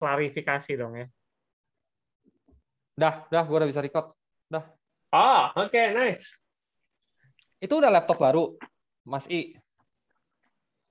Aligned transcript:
klarifikasi 0.00 0.72
dong 0.80 0.96
ya. 0.96 1.06
Dah, 2.96 3.28
dah, 3.28 3.44
gue 3.44 3.56
udah 3.56 3.68
bisa 3.68 3.84
record. 3.84 4.16
Dah. 4.48 4.64
Ah, 5.12 5.52
oke, 5.52 5.68
okay, 5.68 5.92
nice. 5.92 6.24
Itu 7.60 7.76
udah 7.76 7.92
laptop 7.92 8.16
baru, 8.16 8.56
Mas 9.04 9.28
I. 9.28 9.52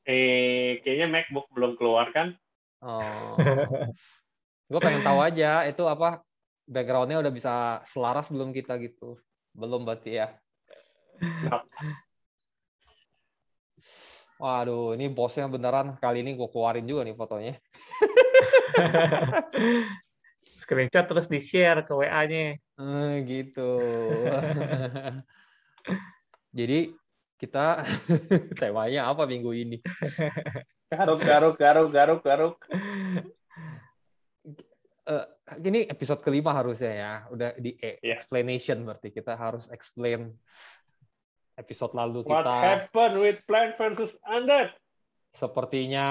Eh, 0.05 0.81
kayaknya 0.85 1.09
MacBook 1.09 1.49
belum 1.53 1.73
keluar 1.77 2.13
kan? 2.13 2.37
Oh. 2.81 3.35
gue 4.69 4.79
pengen 4.81 5.01
tahu 5.01 5.19
aja 5.21 5.65
itu 5.65 5.81
apa 5.89 6.21
backgroundnya 6.69 7.17
udah 7.17 7.33
bisa 7.33 7.53
selaras 7.85 8.29
belum 8.29 8.53
kita 8.53 8.77
gitu. 8.77 9.17
Belum 9.53 9.85
berarti 9.85 10.21
ya. 10.21 10.33
Waduh, 14.39 14.95
ini 14.95 15.11
bosnya 15.11 15.51
beneran 15.51 15.99
kali 15.99 16.23
ini 16.23 16.39
gue 16.39 16.47
keluarin 16.47 16.87
juga 16.87 17.03
nih 17.03 17.11
fotonya. 17.11 17.59
Screenshot 20.63 21.11
terus 21.11 21.27
di-share 21.27 21.83
ke 21.83 21.91
WA-nya. 21.91 22.55
Eh, 22.55 23.13
gitu. 23.27 23.75
Jadi 26.57 26.95
kita 27.35 27.83
temanya 28.63 29.11
apa 29.11 29.27
minggu 29.27 29.51
ini? 29.51 29.83
Garuk, 30.87 31.19
garuk, 31.19 31.59
garuk, 31.59 31.91
garuk, 31.91 32.23
garuk. 32.23 32.55
Uh, 35.03 35.27
ini 35.59 35.83
episode 35.89 36.23
kelima 36.23 36.55
harusnya 36.55 36.93
ya, 36.93 37.25
udah 37.33 37.57
di 37.57 37.73
yeah. 37.81 38.13
explanation 38.13 38.85
berarti 38.85 39.09
kita 39.09 39.33
harus 39.33 39.65
explain 39.73 40.37
episode 41.59 41.91
lalu 41.91 42.23
What 42.23 42.47
kita. 42.47 42.47
What 42.47 42.63
happened 42.63 43.15
with 43.19 43.37
Plant 43.43 43.75
versus 43.75 44.15
Undead? 44.23 44.71
Sepertinya 45.35 46.07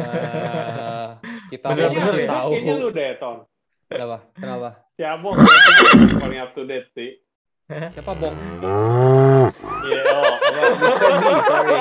uh, 0.00 1.08
kita 1.52 1.66
mau 1.76 1.92
kasih 1.92 2.26
tahu. 2.26 2.50
Kayaknya 2.56 2.74
lu 2.80 2.88
deh, 2.90 3.14
Ton. 3.20 3.44
Kenapa? 3.86 4.16
Kenapa? 4.34 4.70
Ya, 4.98 5.14
Bong. 5.20 5.36
paling 6.18 6.40
up 6.42 6.50
to 6.56 6.66
date 6.66 6.90
sih. 6.96 7.20
Siapa, 7.94 8.16
Bong? 8.18 8.34
Iya, 9.86 10.02
yeah, 10.02 10.10
oh, 10.10 10.34
Mr. 10.74 11.10
B, 11.12 11.22
sorry. 11.46 11.78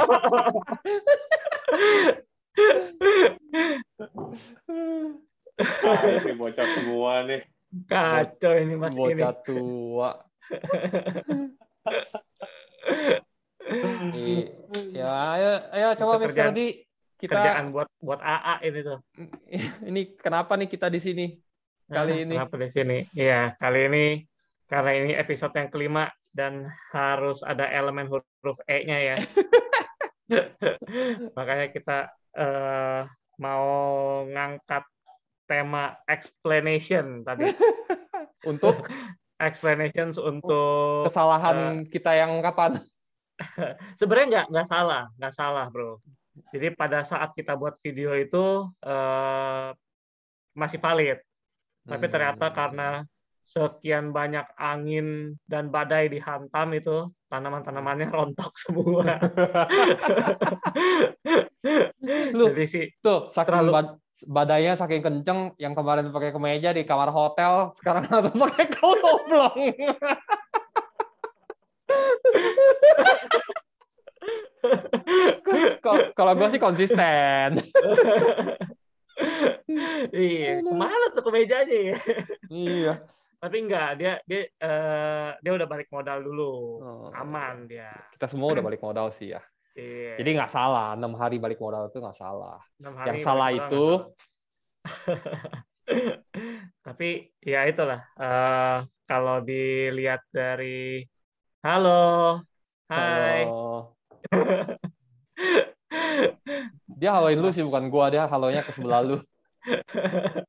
ah, 5.82 6.00
ini 6.22 6.34
bocah 6.38 6.68
semua 6.78 7.26
nih. 7.26 7.42
Kacau 7.90 8.54
ini 8.56 8.76
Mas 8.78 8.94
Bocah 8.94 9.34
ini. 9.34 9.44
tua. 9.44 10.12
ya, 14.94 15.10
ayo, 15.36 15.52
ayo 15.74 15.88
coba 15.98 16.14
Mister 16.22 16.54
di 16.54 16.86
kita 17.16 17.32
kerjaan 17.34 17.72
buat 17.72 17.90
buat 18.04 18.22
AA 18.22 18.56
ini 18.68 18.80
tuh. 18.84 19.00
ini 19.90 20.02
kenapa 20.20 20.54
nih 20.60 20.70
kita 20.70 20.88
di 20.92 21.00
sini 21.00 21.26
kali 21.90 22.28
ini? 22.28 22.36
Kenapa 22.36 22.56
di 22.60 22.70
sini? 22.70 22.98
Iya, 23.16 23.56
kali 23.58 23.80
ini 23.90 24.06
karena 24.66 24.92
ini 24.98 25.12
episode 25.14 25.54
yang 25.56 25.70
kelima 25.70 26.10
dan 26.36 26.68
harus 26.92 27.40
ada 27.46 27.64
elemen 27.70 28.12
huruf 28.12 28.58
E-nya 28.68 29.16
ya. 29.16 29.18
Makanya 31.38 31.68
kita 31.72 32.12
uh, 32.36 33.08
mau 33.40 33.68
ngangkat 34.28 34.84
tema 35.46 35.96
explanation 36.10 37.24
tadi. 37.24 37.48
Untuk 38.52 38.86
explanations 39.40 40.16
untuk 40.16 41.04
kesalahan 41.08 41.84
uh, 41.84 41.90
kita 41.92 42.12
yang 42.16 42.40
kapan? 42.40 42.80
Sebenarnya 44.00 44.28
nggak 44.32 44.46
nggak 44.52 44.68
salah, 44.68 45.04
nggak 45.20 45.34
salah 45.36 45.66
bro. 45.68 46.00
Jadi 46.52 46.72
pada 46.76 47.04
saat 47.04 47.32
kita 47.32 47.56
buat 47.56 47.80
video 47.80 48.12
itu 48.16 48.68
uh, 48.84 49.70
masih 50.56 50.80
valid, 50.80 51.20
tapi 51.84 52.06
ternyata 52.08 52.48
Hmm. 52.52 52.56
karena 52.56 52.90
sekian 53.46 54.10
banyak 54.10 54.44
angin 54.58 55.38
dan 55.46 55.70
badai 55.70 56.10
dihantam 56.10 56.74
itu 56.74 57.14
tanaman-tanamannya 57.30 58.10
rontok 58.10 58.52
semua. 58.64 59.06
Lu 62.36 62.46
Jadi 62.52 62.66
sih 62.66 62.86
tuh 63.00 63.28
saking 63.30 63.70
terlalu- 63.70 64.00
badainya 64.24 64.80
saking 64.80 65.04
kenceng 65.04 65.40
yang 65.60 65.76
kemarin 65.76 66.08
pakai 66.08 66.32
kemeja 66.32 66.72
di 66.72 66.88
kamar 66.88 67.12
hotel 67.12 67.76
sekarang 67.76 68.08
langsung 68.12 68.40
pakai 68.40 68.66
kaos 68.72 69.02
oblong. 69.04 69.60
Kalau- 76.16 76.36
gue 76.36 76.50
sih 76.50 76.62
konsisten. 76.62 77.62
iya, 80.12 80.60
ke 80.60 80.74
mana 80.76 81.06
tuh 81.16 81.24
kemejanya 81.24 81.78
ya? 81.94 81.98
iya. 82.52 82.94
Tapi 83.40 83.62
enggak, 83.62 83.90
dia 84.02 84.14
dia 84.26 84.50
eh, 84.50 85.30
dia 85.38 85.52
udah 85.54 85.68
balik 85.70 85.88
modal 85.94 86.24
dulu, 86.26 86.82
Oh. 86.82 87.08
aman 87.14 87.70
dia. 87.70 87.94
Kita 88.18 88.26
semua 88.26 88.58
udah 88.58 88.64
balik 88.66 88.82
modal 88.82 89.14
sih 89.14 89.36
ya. 89.38 89.42
Iya. 89.76 90.16
Jadi 90.24 90.30
nggak 90.40 90.52
salah, 90.52 90.96
enam 90.96 91.14
hari 91.20 91.36
balik 91.38 91.60
modal 91.60 91.92
itu 91.92 92.00
nggak 92.00 92.16
salah. 92.16 92.58
Yang 93.04 93.20
salah 93.28 93.50
itu 93.60 93.86
Tapi 96.86 97.30
ya 97.44 97.68
itulah. 97.68 98.00
eh, 98.18 98.78
kalau 99.06 99.44
dilihat 99.44 100.24
dari 100.32 101.04
halo, 101.62 102.42
hai. 102.90 103.46
Halo. 103.46 103.94
Dia 106.96 107.12
haloin 107.12 107.38
lu 107.38 107.52
sih 107.52 107.64
bukan 107.64 107.92
gua, 107.92 108.08
dia 108.08 108.24
halonya 108.26 108.64
ke 108.64 108.72
sebelah 108.72 109.04
lu. 109.04 109.18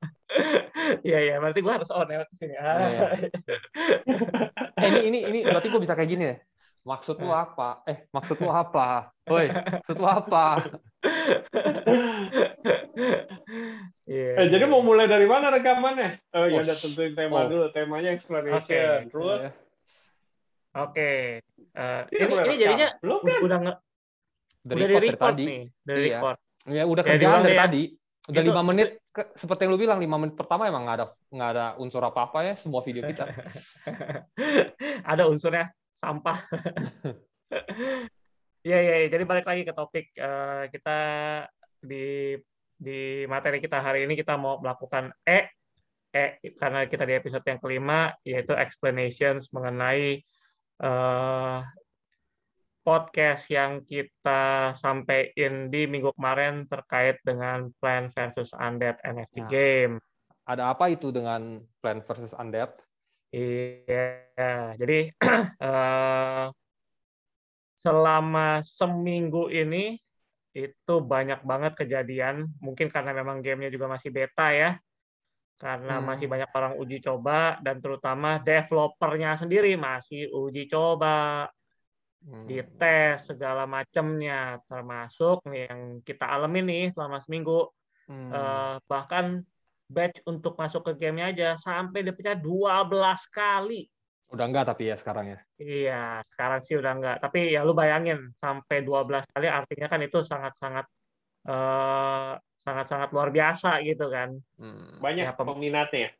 Iya 1.02 1.18
iya, 1.18 1.34
berarti 1.42 1.60
gua 1.66 1.82
harus 1.82 1.90
on 1.90 2.06
ya 2.06 2.22
sini. 2.38 2.54
Iya, 2.54 2.70
iya. 2.86 3.02
Eh 4.78 4.86
ini 4.86 5.00
ini 5.10 5.18
ini 5.26 5.38
berarti 5.42 5.66
gua 5.72 5.82
bisa 5.82 5.98
kayak 5.98 6.10
gini 6.14 6.22
deh. 6.30 6.38
Maksud 6.86 7.18
lu 7.18 7.34
apa? 7.34 7.82
Eh, 7.82 8.06
maksud 8.14 8.38
lu 8.38 8.46
apa? 8.46 9.10
Woi, 9.26 9.50
maksud 9.50 9.98
lu 9.98 10.06
apa? 10.06 10.62
Iya. 14.06 14.38
Eh, 14.38 14.46
jadi 14.48 14.64
mau 14.70 14.86
mulai 14.86 15.10
dari 15.10 15.26
mana 15.26 15.50
rekamannya? 15.50 16.22
Oh, 16.30 16.46
ya 16.46 16.62
udah 16.62 16.76
tentuin 16.78 17.12
tema 17.12 17.42
oh. 17.42 17.50
dulu. 17.50 17.64
Temanya 17.74 18.14
explanation. 18.14 18.62
Oke. 18.62 19.10
Terus 19.10 19.42
Iya. 19.42 19.50
Oke. 20.76 21.10
Eh, 21.74 22.00
Ini 22.06 22.14
ini 22.14 22.26
mulai 22.28 22.44
ini 22.44 22.52
rekam. 22.52 22.62
jadinya 22.62 22.88
Belum 23.02 23.18
kan? 23.18 23.38
udah 23.42 23.58
nge, 23.58 23.74
Dari 24.62 24.78
udah 24.78 24.86
record 24.86 25.02
record 25.02 25.26
tadi. 25.26 25.44
nih, 25.44 25.62
dari 25.82 25.98
Iya. 25.98 26.06
record. 26.12 26.36
Ya 26.66 26.82
udah 26.86 27.02
Ya, 27.02 27.08
kerjaan 27.10 27.40
dari 27.42 27.56
ya. 27.56 27.60
tadi. 27.60 27.82
Udah 28.26 28.42
lima 28.42 28.62
menit, 28.62 28.88
ke- 29.08 29.30
seperti 29.34 29.60
yang 29.62 29.72
lu 29.74 29.78
bilang, 29.78 29.98
lima 29.98 30.16
menit 30.18 30.34
pertama 30.34 30.66
emang 30.66 30.82
nggak 30.82 30.96
ada 30.98 31.06
nggak 31.30 31.50
ada 31.54 31.66
unsur 31.78 32.02
apa-apa 32.02 32.38
ya 32.42 32.54
semua 32.54 32.82
video 32.82 33.02
kita. 33.02 33.22
Ada 35.06 35.26
unsurnya 35.26 35.70
sampah. 35.96 36.38
Iya 38.66 38.78
iya, 38.82 38.94
iya. 38.98 39.08
jadi 39.14 39.22
balik 39.22 39.46
lagi 39.46 39.62
ke 39.62 39.70
topik 39.70 40.10
Eh, 40.18 40.64
kita 40.74 40.98
di 41.78 42.34
di 42.74 43.22
materi 43.30 43.62
kita 43.62 43.78
hari 43.78 44.02
ini 44.10 44.18
kita 44.18 44.34
mau 44.34 44.58
melakukan 44.58 45.14
E 45.22 45.46
E 46.10 46.42
karena 46.58 46.82
kita 46.90 47.06
di 47.06 47.14
episode 47.14 47.46
yang 47.46 47.62
kelima 47.62 48.10
yaitu 48.26 48.50
explanations 48.58 49.54
mengenai 49.54 50.18
eh, 50.82 51.58
podcast 52.82 53.50
yang 53.50 53.86
kita 53.86 54.74
sampaikan 54.78 55.70
di 55.70 55.90
minggu 55.90 56.14
kemarin 56.14 56.70
terkait 56.70 57.18
dengan 57.26 57.70
Plan 57.82 58.10
versus 58.14 58.54
Undead 58.54 58.98
NFT 59.02 59.42
Nah. 59.42 59.50
game. 59.50 59.94
Ada 60.46 60.70
apa 60.70 60.86
itu 60.90 61.10
dengan 61.10 61.58
Plant 61.82 62.06
versus 62.06 62.30
Undead? 62.38 62.70
Iya, 63.34 63.96
jadi 64.80 64.94
eh, 65.62 66.46
selama 67.76 68.64
seminggu 68.64 69.52
ini 69.52 70.00
itu 70.56 70.94
banyak 71.12 71.40
banget 71.50 71.72
kejadian. 71.80 72.36
Mungkin 72.64 72.88
karena 72.94 73.12
memang 73.16 73.38
gamenya 73.44 73.70
juga 73.74 73.86
masih 73.94 74.10
beta 74.16 74.50
ya, 74.52 74.70
karena 75.62 75.94
Hmm. 76.00 76.06
masih 76.08 76.26
banyak 76.32 76.50
orang 76.58 76.74
uji 76.82 76.98
coba 77.06 77.58
dan 77.64 77.76
terutama 77.84 78.40
developernya 78.42 79.30
sendiri 79.40 79.76
masih 79.78 80.28
uji 80.32 80.68
coba, 80.72 81.48
Hmm. 82.24 82.46
dites 82.48 83.26
segala 83.28 83.62
macamnya, 83.66 84.62
termasuk 84.70 85.42
yang 85.50 86.00
kita 86.06 86.24
alami 86.34 86.58
nih 86.62 86.82
selama 86.94 87.18
seminggu. 87.24 87.66
Hmm. 88.08 88.30
Eh, 88.34 88.74
bahkan 88.90 89.24
batch 89.86 90.18
untuk 90.26 90.58
masuk 90.58 90.82
ke 90.90 90.92
gamenya 91.06 91.26
aja 91.32 91.48
sampai 91.58 92.02
dipecah 92.02 92.34
12 92.38 93.22
kali. 93.30 93.86
Udah 94.26 94.44
enggak 94.50 94.66
tapi 94.66 94.90
ya 94.90 94.96
sekarang 94.98 95.30
ya. 95.30 95.38
Iya, 95.56 96.04
sekarang 96.26 96.60
sih 96.66 96.74
udah 96.74 96.92
enggak. 96.98 97.16
Tapi 97.22 97.54
ya 97.54 97.62
lu 97.62 97.72
bayangin 97.78 98.34
sampai 98.42 98.82
12 98.82 99.22
kali 99.30 99.46
artinya 99.46 99.86
kan 99.86 100.00
itu 100.02 100.18
sangat-sangat 100.26 100.86
eh, 101.46 102.32
sangat-sangat 102.58 103.08
luar 103.14 103.30
biasa 103.30 103.78
gitu 103.86 104.10
kan. 104.10 104.34
Hmm. 104.58 104.98
banyak 104.98 105.30
Ya, 105.30 105.34
pem- 105.38 105.46
peminatnya. 105.54 106.10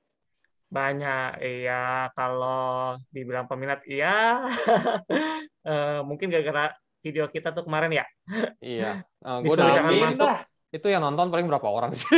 Banyak. 0.71 1.31
Iya, 1.43 2.11
kalau 2.15 2.95
dibilang 3.11 3.51
peminat 3.51 3.83
iya. 3.87 4.43
Eh, 5.67 5.99
mungkin 6.07 6.31
gara-gara 6.31 6.71
video 7.03 7.27
kita 7.27 7.51
tuh 7.51 7.67
kemarin 7.67 7.91
ya. 7.91 8.07
Iya. 8.63 8.93
Uh, 9.27 9.43
Bisa 9.43 9.59
gue 9.59 9.67
udah 9.67 10.07
masuk. 10.07 10.31
itu 10.71 10.87
yang 10.87 11.03
nonton 11.03 11.35
paling 11.35 11.51
berapa 11.51 11.67
orang 11.67 11.91
sih? 11.91 12.07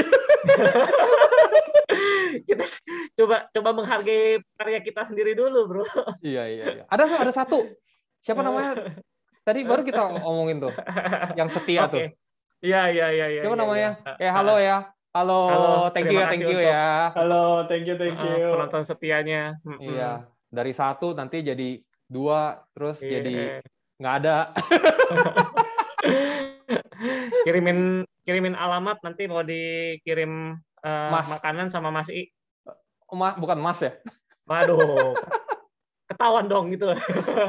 coba 3.18 3.48
coba 3.48 3.70
menghargai 3.72 4.40
karya 4.60 4.80
kita 4.84 5.08
sendiri 5.08 5.32
dulu, 5.32 5.64
Bro. 5.68 5.84
Iya, 6.20 6.44
iya, 6.48 6.64
iya. 6.80 6.84
Ada 6.88 7.24
ada 7.24 7.32
satu. 7.32 7.64
Siapa 8.20 8.44
namanya? 8.44 8.92
Tadi 9.46 9.64
baru 9.64 9.80
kita 9.80 10.20
omongin 10.28 10.60
tuh. 10.60 10.74
Yang 11.38 11.48
setia 11.60 11.88
tuh. 11.88 12.04
Iya, 12.60 12.92
iya, 12.92 13.06
iya, 13.14 13.26
iya. 13.32 13.40
Siapa 13.46 13.56
iya, 13.56 13.62
namanya? 13.64 13.90
iya. 14.04 14.28
Eh, 14.28 14.32
halo 14.32 14.56
ya. 14.60 14.78
Halo, 15.08 15.40
Halo, 15.48 15.74
thank 15.96 16.12
you 16.12 16.20
ya, 16.20 16.28
thank 16.28 16.44
you 16.44 16.52
untuk- 16.60 16.68
ya. 16.68 17.10
Halo, 17.16 17.64
thank 17.64 17.88
you, 17.88 17.96
thank 17.96 18.14
Uh, 18.20 18.28
you. 18.28 18.48
penonton 18.54 18.84
setianya. 18.84 19.56
Iya, 19.80 20.28
dari 20.52 20.72
satu 20.76 21.16
nanti 21.16 21.40
jadi 21.40 21.80
dua, 22.04 22.60
terus 22.76 23.00
Iya. 23.00 23.10
jadi 23.18 23.34
nggak 23.98 24.14
ada. 24.20 24.36
kirimin 27.48 28.04
kirimin 28.26 28.52
alamat 28.52 29.00
nanti 29.00 29.24
mau 29.30 29.40
dikirim 29.40 30.60
eh, 30.84 31.10
Mas. 31.12 31.28
makanan 31.28 31.68
sama 31.72 31.88
Mas 31.90 32.08
I. 32.10 32.28
Ma, 33.12 33.34
bukan 33.34 33.58
Mas 33.58 33.80
ya? 33.80 33.92
Waduh. 34.44 35.14
Ketahuan 36.08 36.48
dong 36.48 36.72
gitu. 36.72 36.88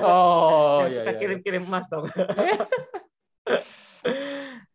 Oh, 0.03 0.83
iya, 0.91 0.99
suka 0.99 1.11
iya. 1.15 1.19
kirim-kirim 1.19 1.63
emas 1.63 1.87
dong. 1.87 2.11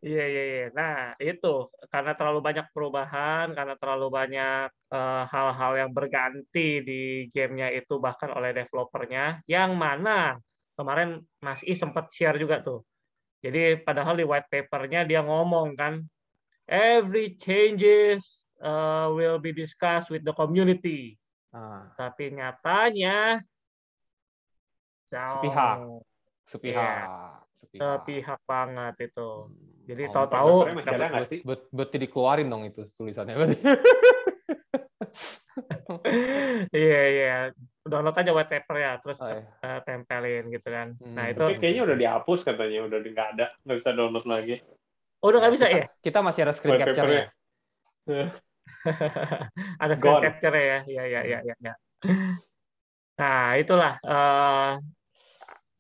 Iya 0.05 0.25
iya 0.29 0.43
iya. 0.45 0.65
Nah 0.77 1.17
itu 1.17 1.73
karena 1.89 2.13
terlalu 2.13 2.45
banyak 2.45 2.69
perubahan, 2.77 3.57
karena 3.57 3.73
terlalu 3.81 4.13
banyak 4.13 4.69
eh, 4.93 5.23
hal-hal 5.33 5.73
yang 5.81 5.91
berganti 5.97 6.85
di 6.85 7.01
gamenya 7.33 7.73
itu 7.73 7.97
bahkan 7.97 8.29
oleh 8.37 8.53
developernya, 8.53 9.41
yang 9.49 9.73
mana 9.81 10.37
kemarin 10.77 11.25
Mas 11.41 11.65
I 11.65 11.73
sempat 11.73 12.13
share 12.13 12.37
juga 12.37 12.61
tuh. 12.61 12.85
Jadi 13.41 13.81
padahal 13.81 14.21
di 14.21 14.29
white 14.29 14.49
papernya 14.53 15.09
dia 15.09 15.25
ngomong 15.25 15.73
kan, 15.73 16.05
every 16.69 17.41
changes 17.41 18.44
uh, 18.61 19.11
will 19.11 19.39
be 19.39 19.51
discussed 19.51 20.11
with 20.11 20.23
the 20.23 20.33
community. 20.33 21.17
Nah, 21.51 21.91
Tapi 21.95 22.35
nyatanya 22.35 23.43
jauh 25.09 25.31
Sepihak. 25.39 25.77
sepihak, 26.45 26.85
Iya. 26.85 27.07
sepihak. 27.55 27.89
sepihak 28.03 28.41
banget 28.45 28.95
itu. 29.09 29.31
Hmm, 29.47 29.87
Jadi 29.87 30.03
oh, 30.05 30.13
tahu-tahu 30.13 30.55
berarti 31.73 31.97
dikeluarin 31.99 32.49
dong 32.49 32.65
itu 32.67 32.83
tulisannya. 32.95 33.35
berarti. 33.35 33.59
Iya 36.75 37.01
iya, 37.15 37.37
download 37.87 38.17
aja 38.19 38.33
white 38.35 38.51
paper 38.51 38.77
ya, 38.77 38.93
terus 38.99 39.19
Oh, 39.23 39.31
iya. 39.31 39.47
eh, 39.63 39.81
tempelin 39.87 40.51
gitu 40.51 40.67
kan. 40.67 40.99
Nah 40.99 41.31
Hmm. 41.31 41.33
itu, 41.33 41.41
Tapi 41.41 41.55
kayaknya 41.63 41.83
udah 41.87 41.97
dihapus 41.97 42.41
katanya, 42.43 42.81
udah 42.85 42.99
nggak 42.99 43.29
ada, 43.39 43.47
nggak 43.63 43.77
bisa 43.79 43.91
download 43.95 44.27
lagi. 44.27 44.57
oh 45.23 45.27
udah 45.33 45.39
nggak 45.41 45.55
bisa 45.55 45.67
kita, 45.71 45.79
ya? 45.79 45.87
Kita 46.03 46.19
masih 46.21 46.41
ada 46.45 46.53
screen 46.53 46.77
capture-nya. 46.77 47.25
Ada 49.83 49.95
screen 49.97 50.21
capture 50.21 50.57
ya, 50.57 50.79
ya 50.85 51.05
ya 51.09 51.21
ya 51.25 51.39
ya. 51.41 51.55
ya. 51.57 51.75
Nah 53.15 53.57
itulah 53.57 53.97
eh, 54.03 54.73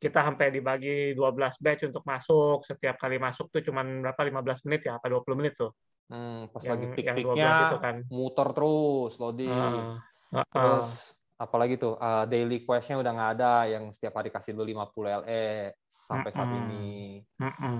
kita 0.00 0.20
sampai 0.20 0.52
dibagi 0.52 1.16
12 1.16 1.56
batch 1.60 1.88
untuk 1.88 2.04
masuk. 2.04 2.64
Setiap 2.64 2.96
kali 3.00 3.16
masuk 3.16 3.48
tuh 3.48 3.64
cuman 3.64 4.04
berapa 4.04 4.20
15 4.20 4.64
menit 4.68 4.88
ya, 4.88 5.00
apa 5.00 5.08
20 5.08 5.36
menit 5.36 5.56
tuh? 5.56 5.72
Hmm, 6.12 6.52
pas 6.52 6.60
Yang 6.60 6.70
lagi 6.70 6.86
pik-piknya 6.92 7.24
12 7.24 7.64
itu 7.64 7.78
kan. 7.80 7.96
muter 8.12 8.48
terus 8.52 9.12
loading. 9.16 9.48
Heeh. 9.48 9.96
Heeh. 10.36 10.46
Terus 10.52 10.88
apalagi 11.34 11.74
tuh 11.80 11.98
uh, 11.98 12.24
daily 12.30 12.62
quest-nya 12.62 13.00
udah 13.00 13.12
nggak 13.16 13.32
ada 13.40 13.52
yang 13.66 13.84
setiap 13.90 14.22
hari 14.22 14.30
kasih 14.30 14.54
lu 14.54 14.62
50 14.62 15.24
LE 15.24 15.74
sampai 15.88 16.30
saat 16.30 16.46
Mm-mm. 16.46 16.62
ini. 16.70 16.94
Mm-mm. 17.42 17.74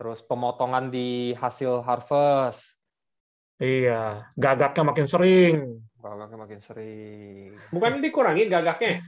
Terus 0.00 0.24
pemotongan 0.24 0.88
di 0.88 1.36
hasil 1.36 1.84
harvest. 1.84 2.79
Iya, 3.60 4.24
gagaknya 4.40 4.82
makin 4.88 5.06
sering. 5.06 5.84
Gagaknya 6.00 6.38
makin 6.40 6.60
sering. 6.64 7.60
Bukan 7.68 8.00
dikurangin 8.00 8.48
gagaknya? 8.48 9.04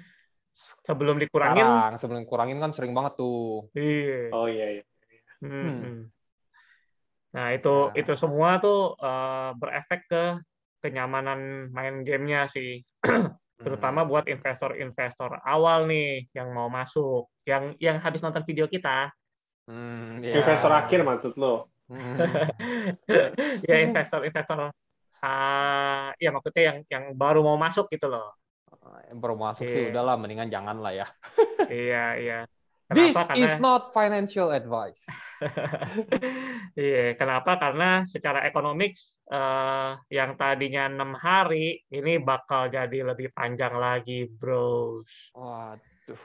Sebelum 0.85 1.17
dikurangin, 1.17 1.65
Sekarang 1.65 1.93
sebelum 1.97 2.23
kurangin 2.29 2.61
kan 2.61 2.77
sering 2.77 2.93
banget 2.93 3.17
tuh. 3.17 3.73
iya. 3.73 4.29
Oh 4.37 4.45
iya, 4.45 4.67
iya. 4.77 4.85
Mm-mm. 5.41 6.13
Nah, 7.33 7.49
itu 7.57 7.73
Nah. 7.73 7.97
itu 7.97 8.13
semua 8.13 8.61
tuh 8.61 8.93
eh, 9.01 9.51
berefek 9.57 10.01
ke 10.05 10.25
kenyamanan 10.85 11.73
main 11.73 12.05
gamenya 12.05 12.53
sih. 12.53 12.85
Terutama 13.65 14.05
buat 14.05 14.29
investor-investor 14.29 15.41
awal 15.49 15.89
nih 15.89 16.29
yang 16.37 16.53
mau 16.53 16.69
masuk, 16.69 17.33
yang 17.49 17.73
yang 17.81 17.97
habis 18.05 18.21
nonton 18.21 18.45
video 18.45 18.69
kita, 18.69 19.09
Hmm, 19.71 20.19
ya. 20.21 20.43
Investor 20.43 20.75
akhir 20.75 21.01
maksud 21.07 21.33
lo? 21.39 21.72
Hmm. 21.93 22.17
ya 23.69 23.77
investor-investor 23.85 24.73
ah 25.23 26.11
ya 26.19 26.35
maksudnya 26.35 26.63
yang 26.73 26.79
yang 26.89 27.05
baru 27.15 27.45
mau 27.47 27.55
masuk 27.61 27.87
gitu 27.93 28.11
loh. 28.11 28.35
Yang 29.07 29.19
baru 29.23 29.35
masuk 29.39 29.67
sih 29.69 29.87
Iya. 29.87 29.91
udahlah 29.95 30.17
mendingan 30.19 30.51
jangan 30.51 30.81
lah 30.83 30.93
ya. 30.97 31.07
iya, 31.71 32.05
iya. 32.19 32.39
This 32.93 33.17
Kenapa? 33.17 33.41
is 33.41 33.57
Karena 33.57 33.65
not 33.65 33.83
financial 33.97 34.49
advice. 34.53 35.09
iya, 36.77 37.17
kenapa? 37.17 37.57
Karena 37.57 38.05
secara 38.05 38.45
economics 38.45 39.17
eh, 39.33 39.97
yang 40.13 40.37
tadinya 40.37 40.93
enam 40.93 41.17
hari 41.17 41.81
ini 41.89 42.21
bakal 42.21 42.69
jadi 42.69 43.15
lebih 43.15 43.33
panjang 43.33 43.81
lagi, 43.81 44.29
bros. 44.29 45.09
Waduh, 45.33 46.25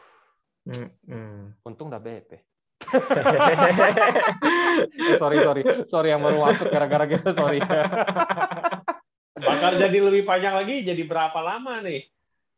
Mm-mm. 0.67 1.55
untung 1.63 1.87
udah 1.87 2.03
BP. 2.03 2.46
Eh, 2.93 5.17
sorry 5.21 5.37
sorry 5.43 5.61
sorry 5.91 6.07
yang 6.13 6.21
baru 6.23 6.39
masuk 6.39 6.71
gara-gara 6.71 7.05
gitu 7.09 7.29
sorry. 7.35 7.59
Bakal 9.37 9.77
jadi 9.77 9.97
lebih 10.01 10.25
panjang 10.25 10.57
lagi, 10.57 10.81
jadi 10.81 10.97
berapa 11.05 11.37
lama 11.37 11.85
nih? 11.85 12.09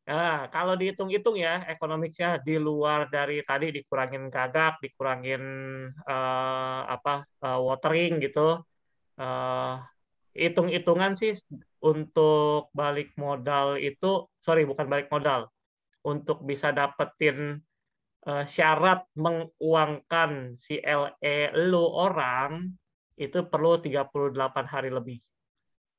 Nah, 0.10 0.50
kalau 0.50 0.74
dihitung-hitung 0.80 1.38
ya, 1.38 1.68
ekonomiknya 1.70 2.42
di 2.42 2.58
luar 2.58 3.06
dari 3.12 3.46
tadi 3.46 3.70
dikurangin 3.70 4.32
gagak, 4.32 4.82
dikurangin 4.82 5.44
eh, 5.92 6.82
apa 6.88 7.28
eh, 7.44 7.60
watering 7.60 8.24
gitu. 8.24 8.64
Eh, 9.20 9.74
hitung-hitungan 10.40 11.20
sih 11.20 11.36
untuk 11.84 12.72
balik 12.72 13.12
modal 13.20 13.76
itu, 13.76 14.24
sorry 14.40 14.64
bukan 14.64 14.88
balik 14.88 15.12
modal, 15.12 15.52
untuk 16.08 16.48
bisa 16.48 16.72
dapetin 16.72 17.60
syarat 18.26 19.08
menguangkan 19.16 20.60
si 20.60 20.78
LE 20.80 21.38
lu 21.70 21.84
orang 21.88 22.68
itu 23.20 23.44
perlu 23.48 23.80
38 23.80 24.64
hari 24.68 24.90
lebih. 24.92 25.18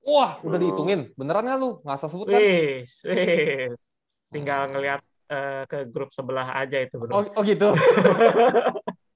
Wah, 0.01 0.41
udah 0.41 0.57
dihitungin. 0.57 1.13
Beneran 1.13 1.45
nggak 1.45 1.59
lu? 1.61 1.71
Nggak 1.85 1.97
asal 2.01 2.09
sebut 2.09 2.33
kan? 2.33 2.41
Wis, 2.41 2.93
wis. 3.05 3.77
Tinggal 4.33 4.73
ngelihat 4.73 5.01
eh, 5.29 5.63
ke 5.69 5.79
grup 5.93 6.09
sebelah 6.17 6.57
aja 6.57 6.81
itu, 6.81 6.97
Bro. 6.97 7.13
Oh, 7.13 7.25
oh 7.37 7.43
gitu. 7.45 7.69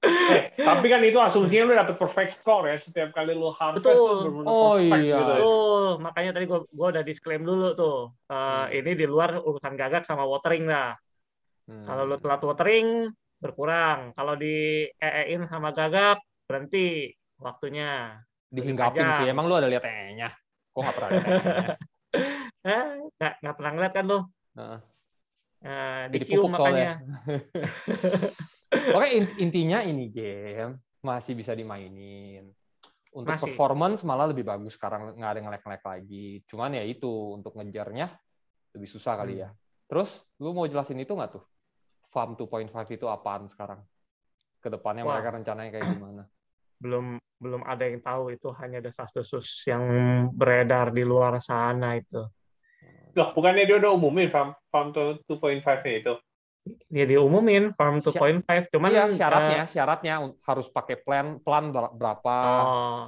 Eh, 0.05 0.53
tapi 0.53 0.85
kan 0.85 1.01
itu 1.01 1.17
asumsinya 1.17 1.65
lu 1.65 1.73
dapet 1.73 1.97
perfect 1.97 2.37
score 2.37 2.69
ya 2.69 2.77
setiap 2.77 3.09
kali 3.09 3.33
lu 3.33 3.49
harvest 3.49 3.81
Betul. 3.81 4.29
lu 4.29 4.45
Oh, 4.45 4.77
perfect 4.77 5.01
iya. 5.01 5.17
gitu. 5.17 5.33
Betul, 5.33 5.85
makanya 6.05 6.31
tadi 6.37 6.45
gua 6.45 6.59
gua 6.69 6.87
udah 6.93 7.03
disclaim 7.05 7.41
dulu 7.41 7.73
tuh. 7.73 8.13
Eh, 8.29 8.35
Hmm. 8.35 8.69
Ini 8.69 8.91
di 8.93 9.05
luar 9.09 9.41
urusan 9.41 9.73
gagak 9.73 10.05
sama 10.05 10.21
watering 10.29 10.69
lah. 10.69 10.93
Hmm. 11.65 11.85
Kalau 11.85 12.03
lu 12.05 12.15
telat 12.21 12.41
watering 12.45 13.09
berkurang. 13.41 14.13
Kalau 14.13 14.33
di 14.37 14.85
EE-in 14.89 15.49
sama 15.49 15.73
gagak 15.73 16.21
berhenti 16.45 17.11
waktunya. 17.41 18.21
dihinggapin 18.53 19.11
sih. 19.19 19.27
Emang 19.27 19.49
lu 19.49 19.57
ada 19.57 19.67
lihat 19.67 19.83
E-nya? 19.83 20.31
Kok 20.71 20.79
nggak 20.79 20.95
pernah 20.95 21.09
lihat 21.11 21.25
E-nya? 21.25 21.75
Eh, 22.65 22.97
nggak 23.19 23.33
nggak 23.45 23.55
pernah 23.59 23.71
ngeliat 23.77 23.93
kan 23.93 24.05
lu? 24.07 24.19
Heeh. 24.57 24.79
Eh, 25.61 26.01
Jadi 26.09 26.17
dicium 26.25 26.41
pupuk 26.47 26.57
soalnya. 26.57 26.97
makanya. 26.97 27.35
Oke, 28.95 29.07
int- 29.13 29.37
intinya 29.37 29.79
ini 29.85 30.09
game 30.09 30.79
masih 31.05 31.37
bisa 31.37 31.53
dimainin. 31.53 32.49
Untuk 33.15 33.35
Masih. 33.35 33.47
performance 33.47 34.01
malah 34.03 34.27
lebih 34.27 34.43
bagus 34.43 34.75
sekarang 34.75 35.13
nggak 35.15 35.31
ada 35.37 35.41
ngelek-ngelek 35.45 35.83
lagi. 35.85 36.27
Cuman 36.49 36.75
ya 36.75 36.83
itu 36.83 37.37
untuk 37.37 37.55
ngejarnya 37.55 38.11
lebih 38.75 38.89
susah 38.89 39.15
kali 39.19 39.45
ya. 39.45 39.53
Terus 39.87 40.25
lu 40.41 40.51
mau 40.51 40.65
jelasin 40.67 40.99
itu 40.99 41.13
nggak 41.13 41.39
tuh? 41.39 41.43
Farm 42.15 42.39
2.5 42.39 42.87
itu 42.87 43.11
apaan 43.11 43.51
sekarang? 43.51 43.83
Ke 44.63 44.71
depannya 44.71 45.03
Wah. 45.03 45.19
mereka 45.19 45.35
rencananya 45.35 45.71
kayak 45.75 45.87
gimana? 45.91 46.23
Belum 46.79 47.19
belum 47.43 47.67
ada 47.67 47.83
yang 47.83 47.99
tahu 47.99 48.31
itu 48.31 48.47
hanya 48.55 48.79
desas-desus 48.79 49.67
yang 49.67 49.83
beredar 50.31 50.95
di 50.95 51.03
luar 51.03 51.43
sana 51.43 51.99
itu. 51.99 52.23
Loh, 53.19 53.35
bukannya 53.35 53.67
dia 53.67 53.75
udah 53.83 53.91
umumin 53.91 54.31
farm 54.31 54.55
farm 54.71 54.95
2.5-nya 54.95 55.91
itu? 55.99 56.15
Ya 56.87 57.05
diumumin 57.05 57.75
farm 57.75 57.99
2.5, 57.99 58.65
cuman 58.71 58.89
Iya 58.89 59.05
eh, 59.05 59.11
syaratnya, 59.11 59.61
syaratnya 59.67 60.13
un- 60.23 60.35
harus 60.47 60.71
pakai 60.71 60.97
plan 60.97 61.37
plan 61.43 61.69
ber- 61.69 61.93
berapa, 61.93 62.35
oh, 62.63 63.03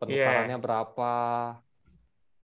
penukarannya 0.00 0.56
berapa. 0.56 1.12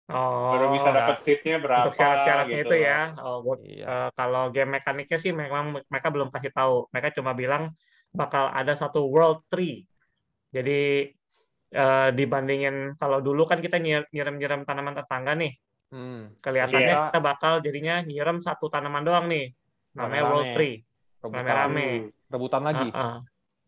Oh, 0.10 0.52
Baru 0.56 0.66
bisa 0.72 0.90
dapat 0.90 1.16
seatnya 1.22 1.58
berapa? 1.60 1.84
untuk 1.84 1.96
syarat-syaratnya 1.96 2.58
gitu 2.58 2.68
itu 2.68 2.76
loh. 2.76 2.88
ya. 2.88 3.00
Oh, 3.20 3.38
buat- 3.42 3.64
Iya. 3.64 3.86
eh, 3.86 4.10
kalau 4.14 4.44
game 4.50 4.72
mekaniknya 4.76 5.18
sih 5.18 5.32
memang 5.32 5.64
mereka 5.84 6.08
belum 6.10 6.30
kasih 6.30 6.52
tahu. 6.52 6.88
Mereka 6.90 7.12
cuma 7.14 7.32
bilang 7.32 7.72
bakal 8.12 8.48
ada 8.50 8.74
satu 8.74 9.04
world 9.06 9.44
tree. 9.48 9.84
Jadi 10.50 11.12
eh, 11.68 12.10
dibandingin 12.16 12.96
kalau 12.96 13.20
dulu 13.20 13.44
kan 13.44 13.60
kita 13.60 13.76
nyir- 13.76 14.08
nyiram-nyiram 14.10 14.64
tanaman 14.64 14.96
tetangga 14.96 15.36
nih. 15.36 15.52
Hmm. 15.92 16.32
Kelihatannya 16.40 16.88
Iya. 16.88 17.04
kita 17.12 17.20
bakal 17.20 17.54
jadinya 17.60 18.00
nyiram 18.00 18.40
satu 18.40 18.72
tanaman 18.72 19.04
doang 19.04 19.28
nih. 19.28 19.52
Namanya 19.92 20.24
Rame-rame. 20.24 20.32
World 20.32 20.50
Tree. 20.56 20.76
Rame-rame. 21.20 21.88
rebutan 22.28 22.64
lagi. 22.64 22.88
Heeh. 22.88 23.16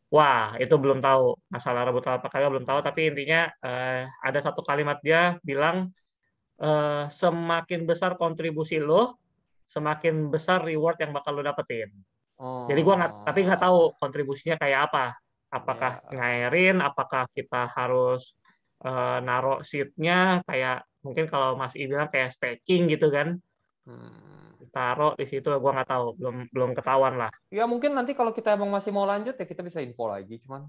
Wah, 0.09 0.55
itu 0.55 0.75
belum 0.75 0.99
tahu. 0.99 1.35
Masalah 1.47 1.85
rebutan 1.85 2.17
apa 2.17 2.27
kagak 2.27 2.49
belum 2.49 2.63
tahu, 2.63 2.79
tapi 2.81 3.07
intinya 3.07 3.51
eh, 3.59 4.07
ada 4.19 4.39
satu 4.39 4.63
kalimat 4.63 4.99
dia 4.99 5.35
bilang 5.43 5.91
eh, 6.59 7.05
semakin 7.07 7.87
besar 7.87 8.19
kontribusi 8.19 8.77
lo, 8.77 9.15
semakin 9.71 10.27
besar 10.27 10.65
reward 10.65 10.99
yang 10.99 11.15
bakal 11.15 11.39
lo 11.39 11.43
dapetin. 11.45 11.89
Oh. 12.39 12.67
Jadi 12.67 12.79
gua 12.83 12.95
nggak, 12.99 13.13
tapi 13.27 13.39
nggak 13.47 13.61
tahu 13.63 13.79
kontribusinya 13.99 14.55
kayak 14.59 14.91
apa. 14.91 15.05
Apakah 15.49 16.05
Ya. 16.07 16.19
ngairin, 16.19 16.77
apakah 16.83 17.25
kita 17.33 17.71
harus 17.73 18.35
eh, 18.79 19.19
naruh 19.19 19.59
seed-nya 19.59 20.39
kayak 20.47 20.87
mungkin 21.03 21.27
kalau 21.27 21.59
Mas 21.59 21.75
I 21.75 21.83
bilang 21.83 22.07
kayak 22.07 22.31
staking 22.31 22.87
gitu 22.87 23.11
kan, 23.11 23.35
Hmm. 23.83 24.55
taruh 24.71 25.19
di 25.19 25.27
situ 25.27 25.51
gua 25.59 25.75
nggak 25.75 25.89
tahu, 25.91 26.15
belum 26.15 26.35
belum 26.47 26.71
ketahuan 26.79 27.19
lah. 27.19 27.31
Ya 27.51 27.67
mungkin 27.67 27.91
nanti 27.91 28.15
kalau 28.15 28.31
kita 28.31 28.55
emang 28.55 28.71
masih 28.71 28.95
mau 28.95 29.03
lanjut 29.03 29.35
ya 29.35 29.43
kita 29.43 29.67
bisa 29.67 29.83
info 29.83 30.07
lagi, 30.07 30.39
cuman 30.47 30.63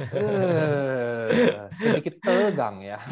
eh, 0.00 1.68
sedikit 1.74 2.14
tegang 2.22 2.80
ya. 2.80 2.98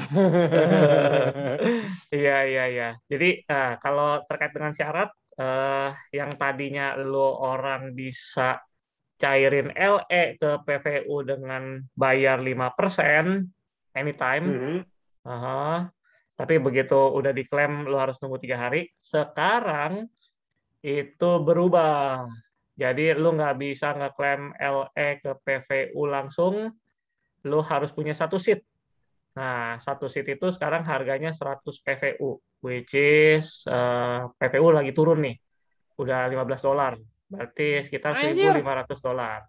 Iya 2.11 2.37
iya 2.47 2.65
iya. 2.71 2.89
Jadi 3.11 3.29
eh, 3.45 3.73
kalau 3.83 4.23
terkait 4.27 4.53
dengan 4.55 4.73
syarat 4.75 5.11
eh, 5.39 5.91
yang 6.15 6.35
tadinya 6.41 6.95
lo 6.99 7.39
orang 7.41 7.95
bisa 7.95 8.59
cairin 9.21 9.69
LE 9.77 10.41
ke 10.41 10.51
PVU 10.65 11.17
dengan 11.23 11.85
bayar 11.93 12.41
5% 12.41 13.45
anytime, 13.93 14.45
Mhm. 14.49 14.77
Aha. 15.29 15.93
Tapi 16.33 16.57
begitu 16.57 16.97
udah 16.97 17.37
diklaim 17.37 17.85
lo 17.85 18.01
harus 18.01 18.17
nunggu 18.17 18.41
tiga 18.41 18.57
hari. 18.57 18.89
Sekarang 19.05 20.09
itu 20.81 21.31
berubah. 21.45 22.25
Jadi 22.81 23.13
lo 23.13 23.37
nggak 23.37 23.61
bisa 23.61 23.93
ngeklaim 23.93 24.57
LE 24.57 25.09
ke 25.21 25.33
PVU 25.45 26.03
langsung. 26.09 26.73
Lo 27.45 27.61
harus 27.61 27.93
punya 27.93 28.17
satu 28.17 28.41
seat. 28.41 28.65
Nah, 29.37 29.77
satu 29.85 30.09
seat 30.09 30.25
itu 30.25 30.49
sekarang 30.49 30.89
harganya 30.89 31.37
100 31.37 31.61
PVU, 31.61 32.41
which 32.65 32.97
is 32.97 33.69
eh, 33.69 34.25
PVU 34.33 34.73
lagi 34.73 34.97
turun 34.97 35.21
nih. 35.21 35.37
Udah 36.01 36.33
15 36.33 36.65
dolar. 36.65 36.97
Berarti 37.29 37.85
sekitar 37.85 38.17
Anjir. 38.17 38.57
1.500 38.65 38.97
dolar. 39.05 39.45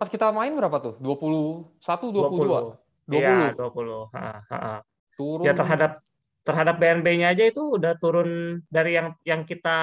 Pas 0.00 0.08
kita 0.08 0.32
main 0.32 0.56
berapa 0.56 0.76
tuh? 0.80 0.94
21, 1.04 1.84
22? 1.84 3.12
20. 3.12 3.20
Iya, 3.20 3.52
20. 3.52 4.16
Ha, 4.16 4.24
ha, 4.40 4.56
ha. 4.56 4.74
Turun. 5.20 5.44
Ya 5.44 5.52
terhadap 5.52 6.00
terhadap 6.48 6.80
BNB-nya 6.80 7.36
aja 7.36 7.44
itu 7.44 7.76
udah 7.76 7.98
turun 8.00 8.62
dari 8.70 8.96
yang 8.96 9.12
yang 9.26 9.42
kita 9.42 9.78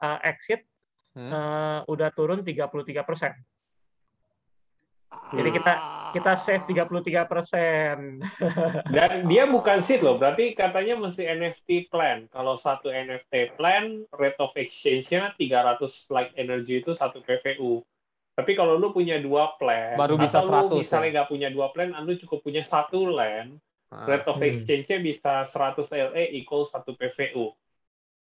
uh, 0.00 0.18
exit 0.24 0.64
Hmm. 1.14 1.30
uh, 1.30 1.78
udah 1.86 2.10
turun 2.10 2.42
33 2.42 3.06
persen. 3.06 3.32
Jadi 5.34 5.50
kita 5.50 5.72
kita 6.10 6.32
save 6.38 6.66
33 6.66 7.26
persen. 7.30 8.22
Dan 8.94 9.26
dia 9.30 9.46
bukan 9.46 9.78
seed 9.82 10.02
loh, 10.02 10.18
berarti 10.18 10.54
katanya 10.54 10.98
mesti 10.98 11.26
NFT 11.26 11.90
plan. 11.90 12.26
Kalau 12.30 12.54
satu 12.54 12.90
NFT 12.90 13.54
plan, 13.58 14.02
rate 14.14 14.38
of 14.38 14.54
exchange-nya 14.54 15.34
300 15.38 16.10
light 16.10 16.30
energy 16.34 16.82
itu 16.82 16.94
satu 16.94 17.22
PVU. 17.22 17.82
Tapi 18.34 18.58
kalau 18.58 18.74
lu 18.74 18.90
punya 18.90 19.22
dua 19.22 19.54
plan, 19.58 19.94
Baru 19.94 20.18
bisa 20.18 20.42
atau 20.42 20.66
100 20.66 20.74
lu 20.74 20.82
misalnya 20.82 21.06
ya? 21.06 21.14
nggak 21.22 21.30
punya 21.30 21.48
dua 21.54 21.66
plan, 21.70 21.94
lu 22.02 22.14
cukup 22.18 22.42
punya 22.42 22.62
satu 22.66 23.06
land, 23.06 23.58
Nah, 23.94 24.10
rate 24.10 24.26
of 24.26 24.42
Hmm. 24.42 24.50
exchange-nya 24.50 24.98
bisa 24.98 25.46
100 25.46 25.86
LE 25.94 26.24
equal 26.34 26.66
satu 26.66 26.98
PVU. 26.98 27.54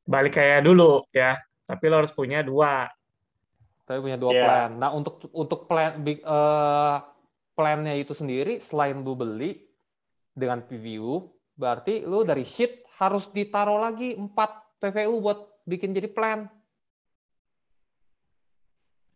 Balik 0.05 0.37
kayak 0.37 0.61
dulu 0.69 1.01
ya. 1.09 1.41
Tapi 1.73 1.83
lo 1.89 2.05
harus 2.05 2.13
punya 2.13 2.45
dua. 2.45 2.85
Tapi 3.83 3.99
punya 3.99 4.15
dua 4.21 4.31
Iya. 4.31 4.43
plan. 4.45 4.69
Nah, 4.77 4.89
untuk 4.93 5.25
untuk 5.33 5.65
plan 5.65 5.99
big 6.05 6.21
eh, 6.21 6.97
plannya 7.57 7.97
itu 7.97 8.13
sendiri 8.13 8.61
selain 8.61 9.01
lu 9.01 9.17
beli 9.17 9.65
dengan 10.33 10.61
PVU, 10.61 11.29
berarti 11.57 12.05
lu 12.05 12.21
dari 12.21 12.45
sheet 12.45 12.85
harus 13.01 13.29
ditaruh 13.29 13.81
lagi 13.81 14.13
4 14.17 14.81
PVU 14.81 15.17
buat 15.21 15.39
bikin 15.65 15.93
jadi 15.97 16.09
plan. 16.09 16.45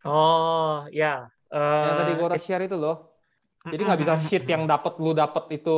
Oh 0.06 0.86
ya. 0.90 1.28
Yang 1.52 1.96
tadi 1.96 2.12
Eh, 2.12 2.16
gua 2.20 2.28
udah 2.34 2.42
share 2.42 2.64
itu 2.68 2.76
loh. 2.76 3.16
Jadi 3.68 3.82
nggak 3.84 4.00
bisa 4.00 4.16
sheet 4.16 4.46
yang 4.48 4.64
dapat 4.64 4.96
lu 5.00 5.12
dapat 5.12 5.52
itu 5.52 5.78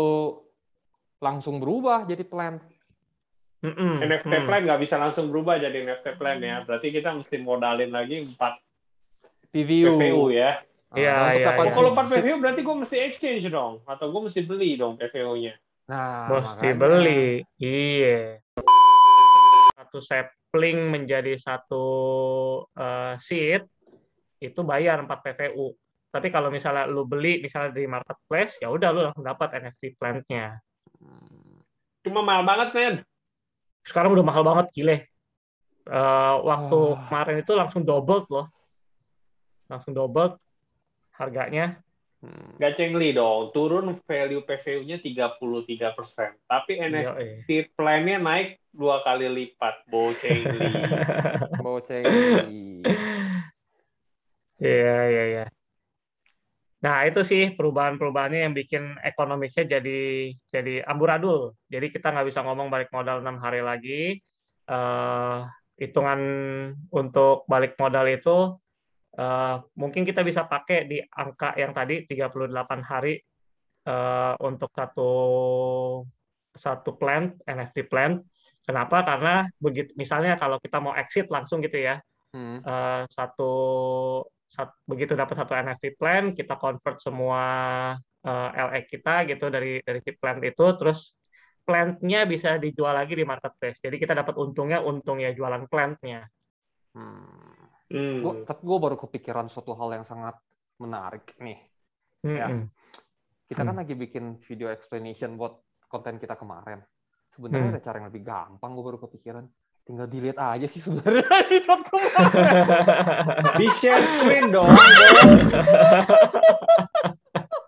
langsung 1.18 1.58
berubah 1.58 2.06
jadi 2.06 2.22
plan. 2.26 2.62
Mm-mm, 3.60 4.00
NFT 4.00 4.32
mm. 4.32 4.46
plan 4.48 4.64
nggak 4.64 4.80
bisa 4.80 4.96
langsung 4.96 5.28
berubah 5.28 5.60
jadi 5.60 5.84
NFT 5.84 6.16
plan 6.16 6.40
ya. 6.40 6.64
Berarti 6.64 6.96
kita 6.96 7.12
mesti 7.12 7.36
modalin 7.44 7.92
lagi 7.92 8.24
4 8.24 8.40
PVU. 9.52 10.00
PVU 10.00 10.26
ya. 10.32 10.64
Nah, 10.90 10.98
Iya, 10.98 11.14
iya. 11.38 11.48
Oh, 11.60 11.70
kalau 11.70 11.92
4 11.94 12.08
sheet- 12.08 12.24
PVU 12.24 12.36
berarti 12.40 12.62
gue 12.64 12.76
mesti 12.82 12.98
exchange 13.04 13.46
dong. 13.52 13.84
Atau 13.84 14.10
gue 14.16 14.22
mesti 14.32 14.42
beli 14.48 14.80
dong 14.80 14.96
PVU-nya. 14.96 15.54
Nah, 15.92 16.30
Mesti 16.30 16.70
makanya. 16.72 16.80
beli. 16.80 17.26
Iya. 17.60 18.40
Satu 19.76 20.00
sapling 20.00 20.80
menjadi 20.88 21.34
satu 21.36 21.86
eh, 22.78 23.14
seed 23.20 23.68
itu 24.40 24.60
bayar 24.64 25.04
4 25.04 25.20
PVU. 25.20 25.76
Tapi 26.10 26.28
kalau 26.34 26.50
misalnya 26.50 26.90
lu 26.90 27.06
beli 27.06 27.44
misalnya 27.44 27.76
di 27.76 27.86
marketplace, 27.86 28.58
ya 28.58 28.72
udah 28.74 28.90
lu 28.90 29.00
langsung 29.12 29.26
dapat 29.26 29.62
NFT 29.62 29.94
plant-nya. 30.00 30.58
Hmm. 30.98 31.62
Cuma 32.02 32.26
mahal 32.26 32.48
banget, 32.48 32.70
men. 32.74 32.96
Sekarang 33.84 34.14
udah 34.14 34.26
mahal 34.26 34.44
banget 34.46 34.68
gile. 34.74 34.98
Eh, 35.90 36.36
waktu 36.46 36.80
kemarin 37.10 37.38
itu 37.42 37.54
langsung 37.58 37.82
double 37.82 38.22
loh. 38.30 38.48
Langsung 39.66 39.98
double 39.98 40.38
harganya. 41.18 41.82
Hmm. 42.20 42.60
Gak 42.60 42.76
cengli 42.76 43.16
dong. 43.16 43.50
Turun 43.56 43.96
value 44.04 44.44
PVU-nya 44.44 45.00
33%. 45.00 46.36
Tapi 46.46 46.78
Iya, 46.78 47.16
NFT 47.16 47.50
eh. 47.50 47.64
plan-nya 47.74 48.20
naik 48.20 48.60
dua 48.70 49.02
kali 49.02 49.26
lipat. 49.32 49.88
Bocengli. 49.88 50.68
Boceng. 51.64 52.04
Iya, 54.60 54.98
iya, 55.10 55.24
iya. 55.32 55.46
Nah, 56.80 57.04
itu 57.04 57.20
sih 57.28 57.44
perubahan-perubahannya 57.60 58.48
yang 58.48 58.56
bikin 58.56 58.96
ekonomisnya 59.04 59.68
jadi 59.68 60.32
jadi 60.48 60.88
amburadul. 60.88 61.52
Jadi 61.68 61.92
kita 61.92 62.16
nggak 62.16 62.28
bisa 62.32 62.40
ngomong 62.46 62.72
balik 62.72 62.88
modal 62.96 63.20
enam 63.20 63.38
hari 63.44 63.60
lagi. 63.60 64.16
Eh, 64.70 65.38
hitungan 65.80 66.20
untuk 66.92 67.44
balik 67.52 67.76
modal 67.80 68.08
itu 68.08 68.56
eh, 69.20 69.56
mungkin 69.76 70.08
kita 70.08 70.24
bisa 70.24 70.48
pakai 70.48 70.88
di 70.88 71.04
angka 71.04 71.56
yang 71.60 71.76
tadi 71.76 72.08
38 72.08 72.80
hari 72.80 73.20
eh, 73.88 74.34
untuk 74.40 74.72
satu 74.72 75.12
satu 76.56 76.96
plan 76.96 77.36
NFT 77.44 77.92
plan. 77.92 78.24
Kenapa? 78.64 79.02
Karena 79.04 79.48
begitu 79.60 79.92
misalnya 80.00 80.38
kalau 80.40 80.62
kita 80.64 80.78
mau 80.80 80.94
exit 80.96 81.28
langsung 81.28 81.60
gitu 81.60 81.80
ya, 81.80 82.00
Hmm. 82.30 82.62
eh, 82.62 83.04
satu, 83.10 83.52
sat- 84.50 84.82
begitu 84.90 85.14
dapat 85.14 85.36
satu 85.38 85.54
NFT 85.54 85.94
plan 86.00 86.34
kita 86.34 86.58
convert 86.58 86.98
semua 86.98 87.44
eh, 88.26 88.50
LE 88.66 88.82
kita 88.90 89.30
gitu 89.30 89.46
dari 89.54 89.80
dari 89.86 90.00
si 90.02 90.12
plant 90.18 90.42
itu 90.42 90.66
terus 90.80 91.14
plantnya 91.62 92.26
bisa 92.26 92.58
dijual 92.58 92.98
lagi 92.98 93.14
di 93.14 93.24
marketplace 93.24 93.78
jadi 93.78 93.96
kita 94.02 94.14
dapat 94.18 94.36
untungnya 94.42 94.82
untung 94.82 95.22
ya 95.22 95.30
jualan 95.38 95.70
plantnya 95.70 96.26
Hmm. 96.90 97.70
Hmm. 97.94 98.22
Gua, 98.26 98.34
tapi 98.46 98.62
gue 98.66 98.78
baru 98.82 98.98
kepikiran 98.98 99.46
suatu 99.46 99.78
hal 99.78 100.02
yang 100.02 100.06
sangat 100.06 100.36
menarik 100.82 101.38
nih. 101.38 101.58
Ya. 102.26 102.50
Mm-mm. 102.50 102.66
Kita 103.46 103.62
kan 103.62 103.78
Hmm. 103.78 103.82
lagi 103.86 103.94
bikin 103.94 104.42
video 104.42 104.74
explanation 104.74 105.38
buat 105.38 105.58
konten 105.86 106.18
kita 106.18 106.34
kemarin. 106.34 106.82
Sebenarnya 107.30 107.70
Hmm. 107.70 107.74
ada 107.78 107.82
cara 107.86 107.96
yang 108.02 108.10
lebih 108.10 108.24
gampang, 108.26 108.72
gue 108.74 108.86
baru 108.90 109.00
kepikiran. 109.06 109.46
Tinggal 109.90 110.06
dilihat 110.06 110.38
aja 110.38 110.70
sih 110.70 110.86
sebenarnya 110.86 111.26
episode 111.50 111.82
kemarin. 111.90 112.30
Di 113.58 113.68
share 113.82 114.06
screen 114.06 114.54
dong. 114.54 114.70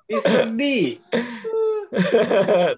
Ih, 0.06 0.22
sedih. 0.22 1.02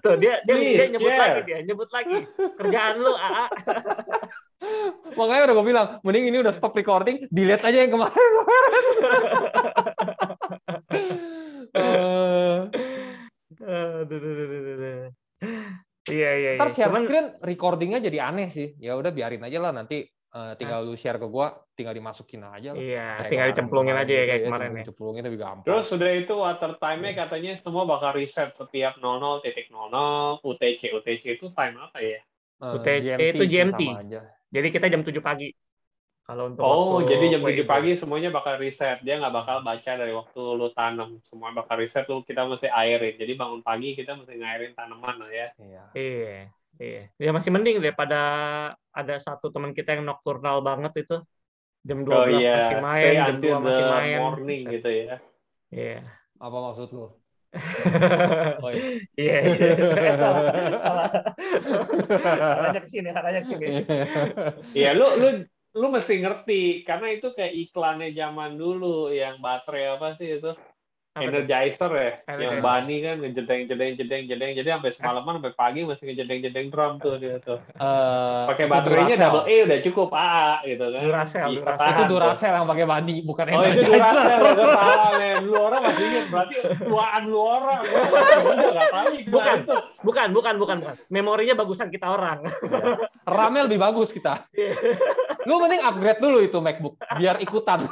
tuh 0.00 0.16
dia 0.16 0.40
dia, 0.48 0.54
Please, 0.56 0.74
dia 0.80 0.86
nyebut 0.96 1.12
share. 1.12 1.20
lagi 1.22 1.40
dia 1.46 1.58
nyebut 1.62 1.86
lagi 1.94 2.16
kerjaan 2.58 2.98
lu 2.98 3.14
AA 3.14 3.46
Makanya 5.14 5.42
udah 5.46 5.54
gue 5.54 5.66
bilang, 5.70 5.86
mending 6.02 6.24
ini 6.32 6.40
udah 6.40 6.50
stop 6.50 6.72
recording, 6.72 7.28
dilihat 7.28 7.62
aja 7.68 7.84
yang 7.84 7.92
kemarin. 7.92 8.16
Eh, 13.64 14.04
Aduh, 14.04 15.10
duh. 16.04 16.12
iya 16.14 16.30
iya 16.36 16.50
ntar 16.60 16.68
iya. 16.68 16.74
share 16.76 16.92
Cuman- 16.92 17.04
screen 17.08 17.26
recordingnya 17.40 18.00
jadi 18.04 18.18
aneh 18.28 18.48
sih. 18.52 18.76
Ya 18.76 18.94
udah 18.94 19.10
biarin 19.10 19.40
aja 19.40 19.58
lah 19.58 19.72
nanti 19.72 20.04
eh, 20.34 20.52
tinggal 20.58 20.82
lu 20.84 20.98
share 20.98 21.16
ke 21.16 21.26
gua, 21.30 21.54
tinggal 21.78 21.94
dimasukin 21.94 22.42
aja 22.44 22.74
lah. 22.74 22.82
iya 22.82 23.16
Kayak 23.16 23.30
tinggal 23.30 23.46
dicemplungin 23.54 23.96
aja 23.96 24.12
ya 24.12 24.24
kayak 24.26 24.42
kemarin 24.50 24.70
ya 24.74 24.84
Cemplungin 24.90 25.22
lebih 25.24 25.40
gampang. 25.40 25.64
Terus 25.64 25.84
sudah 25.88 26.10
itu 26.10 26.34
water 26.34 26.72
time-nya 26.82 27.12
katanya 27.14 27.52
semua 27.54 27.86
bakal 27.86 28.18
reset 28.18 28.50
setiap 28.52 28.98
00.00 28.98 29.40
UTC. 30.42 30.80
UTC 30.90 31.22
itu 31.38 31.46
time 31.54 31.74
apa 31.78 31.98
ya? 32.02 32.20
Eh, 32.60 32.74
UTC 32.76 33.06
itu 33.34 33.44
GMT. 33.46 33.82
sama 33.82 34.02
aja. 34.02 34.20
Jadi 34.54 34.68
kita 34.70 34.86
jam 34.86 35.02
7 35.02 35.18
pagi. 35.22 35.48
Kalau 36.24 36.48
untuk 36.48 36.64
Oh, 36.64 37.04
waktu 37.04 37.12
jadi 37.12 37.36
jam 37.36 37.42
7 37.44 37.52
WIB. 37.52 37.68
pagi 37.68 37.90
semuanya 37.94 38.32
bakal 38.32 38.56
riset. 38.56 39.04
Dia 39.04 39.20
nggak 39.20 39.34
bakal 39.34 39.56
baca 39.60 39.92
dari 39.92 40.08
waktu 40.10 40.40
lu 40.40 40.72
tanam. 40.72 41.20
Semua 41.20 41.52
bakal 41.52 41.76
riset 41.76 42.08
tuh 42.08 42.24
kita 42.24 42.48
mesti 42.48 42.64
airin. 42.66 43.14
Jadi 43.14 43.32
bangun 43.36 43.60
pagi 43.60 43.92
kita 43.92 44.16
mesti 44.16 44.32
ngairin 44.34 44.72
tanaman 44.72 45.20
lah 45.20 45.28
ya. 45.28 45.48
Iya. 45.60 45.82
Iya, 45.92 46.36
iya. 46.80 47.02
Ya 47.20 47.30
masih 47.30 47.52
mending 47.52 47.76
daripada 47.78 48.20
ada 48.88 49.14
satu 49.20 49.52
teman 49.52 49.76
kita 49.76 49.94
yang 49.94 50.08
nocturnal 50.08 50.64
banget 50.64 51.04
itu. 51.04 51.20
Jam 51.84 52.00
12 52.00 52.16
Oh 52.16 52.26
iya, 52.32 52.56
masih 52.56 52.78
main, 52.80 53.04
stay 53.04 53.14
jam 53.20 53.28
until 53.36 53.52
2 53.52 53.60
masih 53.60 53.84
main. 53.84 54.16
morning 54.16 54.60
gitu 54.72 54.88
ya. 54.88 55.16
Iya. 55.68 55.98
Apa 56.40 56.56
maksud 56.72 56.88
lu? 56.88 57.06
Oh, 58.64 58.70
iya. 58.72 58.88
Iya, 59.14 59.36
iya. 59.44 59.70
Salah, 60.16 60.40
salah. 60.80 61.08
Arahnya 62.64 62.80
ke 62.80 62.88
sini, 62.88 63.08
arahnya 63.12 63.40
ke 63.44 63.48
sini. 63.52 63.66
Iya, 64.72 64.90
lu 64.96 65.06
lu 65.20 65.28
lu 65.74 65.86
mesti 65.88 66.14
ngerti 66.16 66.62
karena 66.82 67.10
itu 67.10 67.30
kayak 67.30 67.50
iklannya 67.52 68.10
zaman 68.10 68.54
dulu 68.54 69.10
yang 69.10 69.38
baterai 69.38 69.92
apa 69.92 70.14
sih 70.14 70.38
itu 70.38 70.54
energizer 71.14 71.86
ya 71.88 72.10
Energizer. 72.26 72.42
yang 72.44 72.58
bani 72.58 72.96
kan 73.00 73.16
ngejedeng 73.16 73.60
jedeng 73.64 73.92
jedeng 73.94 74.22
jedeng 74.24 74.50
jadi 74.52 74.68
sampai 74.72 74.90
semalaman 74.90 75.38
sampai 75.38 75.54
pagi 75.54 75.80
masih 75.82 76.04
ngejedeng 76.04 76.40
jedeng 76.42 76.66
drum 76.68 76.98
tuh 76.98 77.14
dia 77.16 77.38
tuh 77.38 77.62
Eh, 77.70 78.42
pakai 78.44 78.64
itu 78.64 78.72
baterainya 78.72 79.14
Duracell. 79.14 79.30
double 79.30 79.44
A 79.44 79.56
udah 79.64 79.78
cukup 79.80 80.08
AA 80.10 80.50
gitu 80.64 80.84
kan 80.84 81.00
Duracell, 81.04 81.48
Bisa 81.48 81.54
Duracell. 81.56 81.78
tahan 81.78 81.90
Itu 81.92 82.02
tuh. 82.02 82.08
Duracell 82.12 82.52
yang 82.52 82.66
pakai 82.66 82.84
bani, 82.84 83.16
bukan 83.20 83.44
Oh 83.44 83.50
itu 83.52 83.54
Energizer. 83.54 83.94
Duracell, 83.94 84.40
gue 84.42 84.66
salah 84.72 85.10
men. 85.12 85.38
Lu 85.44 85.54
orang 85.56 85.80
masih 85.84 86.04
ingat, 86.04 86.26
berarti 86.28 86.54
tuaan 86.80 87.22
lu 87.24 87.40
orang. 87.40 87.82
Bukan. 87.84 89.06
itu. 89.14 89.30
Bukan, 89.30 89.56
bukan, 90.02 90.54
bukan, 90.56 90.76
bukan. 90.80 90.94
Memorinya 91.08 91.54
bagusan 91.56 91.88
kita 91.88 92.06
orang. 92.08 92.42
RAM-nya 93.24 93.62
lebih 93.64 93.78
bagus 93.80 94.10
kita. 94.10 94.50
Lu 95.44 95.60
mending 95.60 95.82
upgrade 95.84 96.20
dulu 96.20 96.38
itu 96.40 96.58
MacBook 96.60 96.96
biar 97.16 97.40
ikutan. 97.40 97.84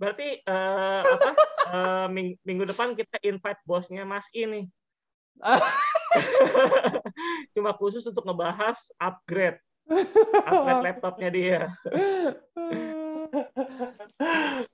Berarti 0.00 0.40
eh, 0.40 1.00
apa? 1.04 1.30
eh, 1.72 2.06
ming- 2.08 2.40
minggu 2.40 2.64
depan 2.64 2.96
kita 2.96 3.20
invite 3.20 3.60
bosnya 3.68 4.08
Mas 4.08 4.24
ini. 4.32 4.64
Cuma 7.56 7.76
khusus 7.76 8.04
untuk 8.08 8.24
ngebahas 8.24 8.80
upgrade. 8.96 9.60
Upgrade 10.48 10.84
laptopnya 10.86 11.28
dia. 11.34 11.60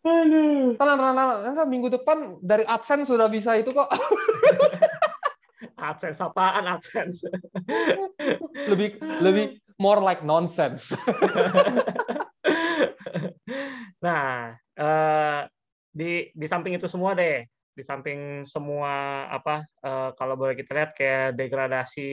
Aduh. 0.04 0.76
Tenang, 0.76 0.96
tenang. 0.98 1.14
Tenang, 1.42 1.68
Minggu 1.70 1.88
depan 1.88 2.36
dari 2.44 2.64
AdSense 2.68 3.08
sudah 3.08 3.30
bisa 3.30 3.56
itu 3.56 3.72
kok. 3.72 3.88
AdSense 5.76 6.20
apaan 6.20 6.68
AdSense? 6.68 7.24
lebih 8.68 9.00
lebih 9.22 9.56
more 9.78 10.00
like 10.00 10.22
nonsense. 10.24 10.92
Nah, 14.04 14.54
eh, 14.76 15.40
di 15.90 16.04
di 16.34 16.46
samping 16.50 16.76
itu 16.78 16.86
semua 16.90 17.16
deh, 17.16 17.44
di 17.76 17.82
samping 17.84 18.44
semua 18.48 19.24
apa 19.32 19.64
eh, 19.84 20.08
kalau 20.18 20.34
boleh 20.40 20.54
kita 20.58 20.70
lihat 20.76 20.90
kayak 20.98 21.36
degradasi 21.38 22.10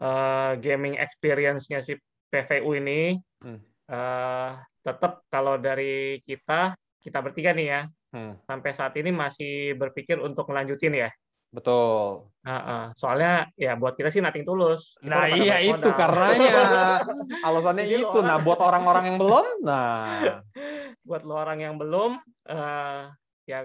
eh, 0.00 0.50
gaming 0.64 0.94
experience-nya 0.98 1.78
si 1.86 1.92
PVU 2.30 2.70
ini, 2.78 3.18
Hmm. 3.42 3.56
eh, 3.90 4.50
tetap 4.84 5.24
kalau 5.32 5.56
dari 5.60 6.20
kita 6.28 6.76
kita 7.04 7.18
bertiga 7.24 7.50
nih 7.56 7.66
ya, 7.74 7.80
Hmm, 8.12 8.34
sampai 8.48 8.70
saat 8.76 8.94
ini 9.00 9.10
masih 9.14 9.78
berpikir 9.80 10.18
untuk 10.20 10.50
ngelanjutin 10.50 10.94
ya. 11.08 11.10
betul. 11.52 12.29
Heeh. 12.40 12.82
soalnya 12.96 13.52
ya 13.52 13.76
buat 13.76 14.00
kita 14.00 14.08
sih 14.08 14.24
nothing 14.24 14.48
tulus. 14.48 14.96
Kita 14.96 15.12
Nah 15.12 15.24
iya 15.28 15.60
itu 15.60 15.76
modal. 15.76 15.92
karenanya 15.92 16.56
alasannya 17.46 17.84
itu. 17.84 18.08
orang- 18.08 18.24
Nah 18.24 18.36
buat 18.40 18.60
orang-orang 18.64 19.04
yang 19.12 19.18
belum, 19.20 19.46
nah 19.60 20.40
buat 21.08 21.22
lo 21.24 21.34
orang 21.36 21.58
yang 21.60 21.74
belum 21.76 22.16
eh 22.48 23.00
ya 23.44 23.58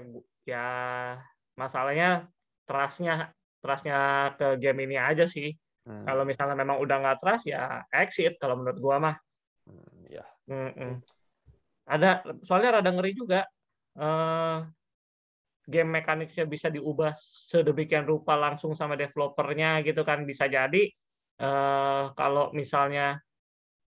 ya 0.44 0.68
masalahnya 1.56 2.28
trustnya 2.68 3.32
trustnya 3.64 4.32
ke 4.36 4.58
game 4.60 4.84
ini 4.90 4.98
aja 5.00 5.24
sih 5.30 5.54
hmm, 5.88 6.04
kalau 6.06 6.28
misalnya 6.28 6.58
memang 6.58 6.78
udah 6.82 6.96
nggak 7.02 7.20
trust 7.22 7.46
ya 7.50 7.86
exit 7.94 8.36
kalau 8.42 8.60
menurut 8.60 8.78
gua 8.82 8.96
mah 8.98 9.16
hmm, 9.70 10.10
ya. 10.10 10.26
Mm-mm. 10.50 11.02
ada 11.86 12.22
soalnya 12.46 12.82
rada 12.82 12.92
ngeri 12.94 13.14
juga 13.14 13.46
eh 13.98 14.58
game 15.66 16.02
mekaniknya 16.02 16.46
bisa 16.46 16.70
diubah 16.70 17.18
sedemikian 17.20 18.06
rupa 18.06 18.38
langsung 18.38 18.78
sama 18.78 18.94
developernya 18.94 19.82
gitu 19.82 20.06
kan 20.06 20.24
bisa 20.24 20.46
jadi 20.46 20.90
eh 21.36 22.04
kalau 22.16 22.56
misalnya 22.56 23.20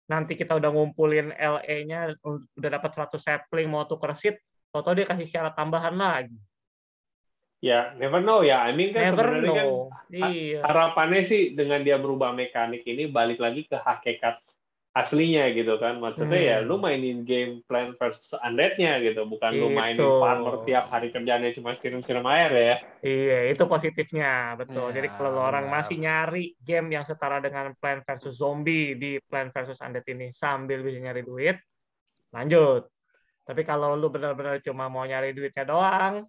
nanti 0.09 0.33
kita 0.33 0.57
udah 0.57 0.69
ngumpulin 0.73 1.33
LE-nya 1.33 2.17
udah 2.25 2.69
dapat 2.69 2.91
100 2.93 3.21
sapling 3.21 3.69
mau 3.69 3.85
tuker 3.85 4.13
seat 4.17 4.41
atau 4.73 4.91
dia 4.93 5.05
kasih 5.05 5.29
syarat 5.29 5.53
tambahan 5.53 5.93
lagi. 5.93 6.37
Ya, 7.59 7.91
never 7.99 8.23
know 8.23 8.41
ya. 8.41 8.63
I 8.63 8.71
mean 8.71 8.95
kan 8.95 9.11
never 9.11 9.27
sebenarnya 9.35 9.51
kan 9.51 9.67
know. 9.67 9.91
iya. 10.15 10.61
harapannya 10.63 11.21
sih 11.27 11.53
dengan 11.53 11.83
dia 11.83 11.99
berubah 11.99 12.31
mekanik 12.31 12.87
ini 12.87 13.11
balik 13.11 13.37
lagi 13.37 13.67
ke 13.67 13.77
hakikat 13.77 14.39
aslinya 14.99 15.47
gitu 15.55 15.79
kan. 15.79 15.97
Maksudnya 16.03 16.39
ya 16.39 16.57
Hmm. 16.59 16.67
lu 16.67 16.75
mainin 16.77 17.23
game 17.23 17.63
Plant 17.65 17.95
vs 17.95 18.35
Undead-nya 18.39 18.99
gitu, 18.99 19.23
bukan 19.25 19.51
lu 19.55 19.71
mainin 19.71 19.99
farmer 19.99 20.63
tiap 20.67 20.91
hari 20.91 21.09
kerjanya 21.09 21.49
cuma 21.55 21.73
siram-siram 21.79 22.27
air 22.27 22.51
ya. 22.51 22.75
Iya, 22.99 23.37
itu 23.55 23.63
positifnya, 23.63 24.59
betul. 24.59 24.91
Jadi 24.91 25.07
Ya, 25.07 25.13
kalau 25.15 25.31
lo 25.39 25.41
orang 25.47 25.71
masih 25.71 25.97
nyari 26.03 26.59
game 26.59 26.99
yang 26.99 27.07
setara 27.07 27.39
dengan 27.39 27.71
Plant 27.79 28.03
vs 28.03 28.35
Zombie 28.35 28.99
di 28.99 29.15
Plant 29.23 29.55
vs 29.55 29.79
Undead 29.79 30.05
ini 30.11 30.35
sambil 30.35 30.83
bisa 30.83 30.99
nyari 30.99 31.23
duit, 31.23 31.55
lanjut. 32.35 32.91
Tapi 33.47 33.61
kalau 33.65 33.95
lu 33.97 34.11
benar-benar 34.13 34.61
cuma 34.61 34.91
mau 34.91 35.07
nyari 35.07 35.31
duitnya 35.33 35.63
doang, 35.65 36.27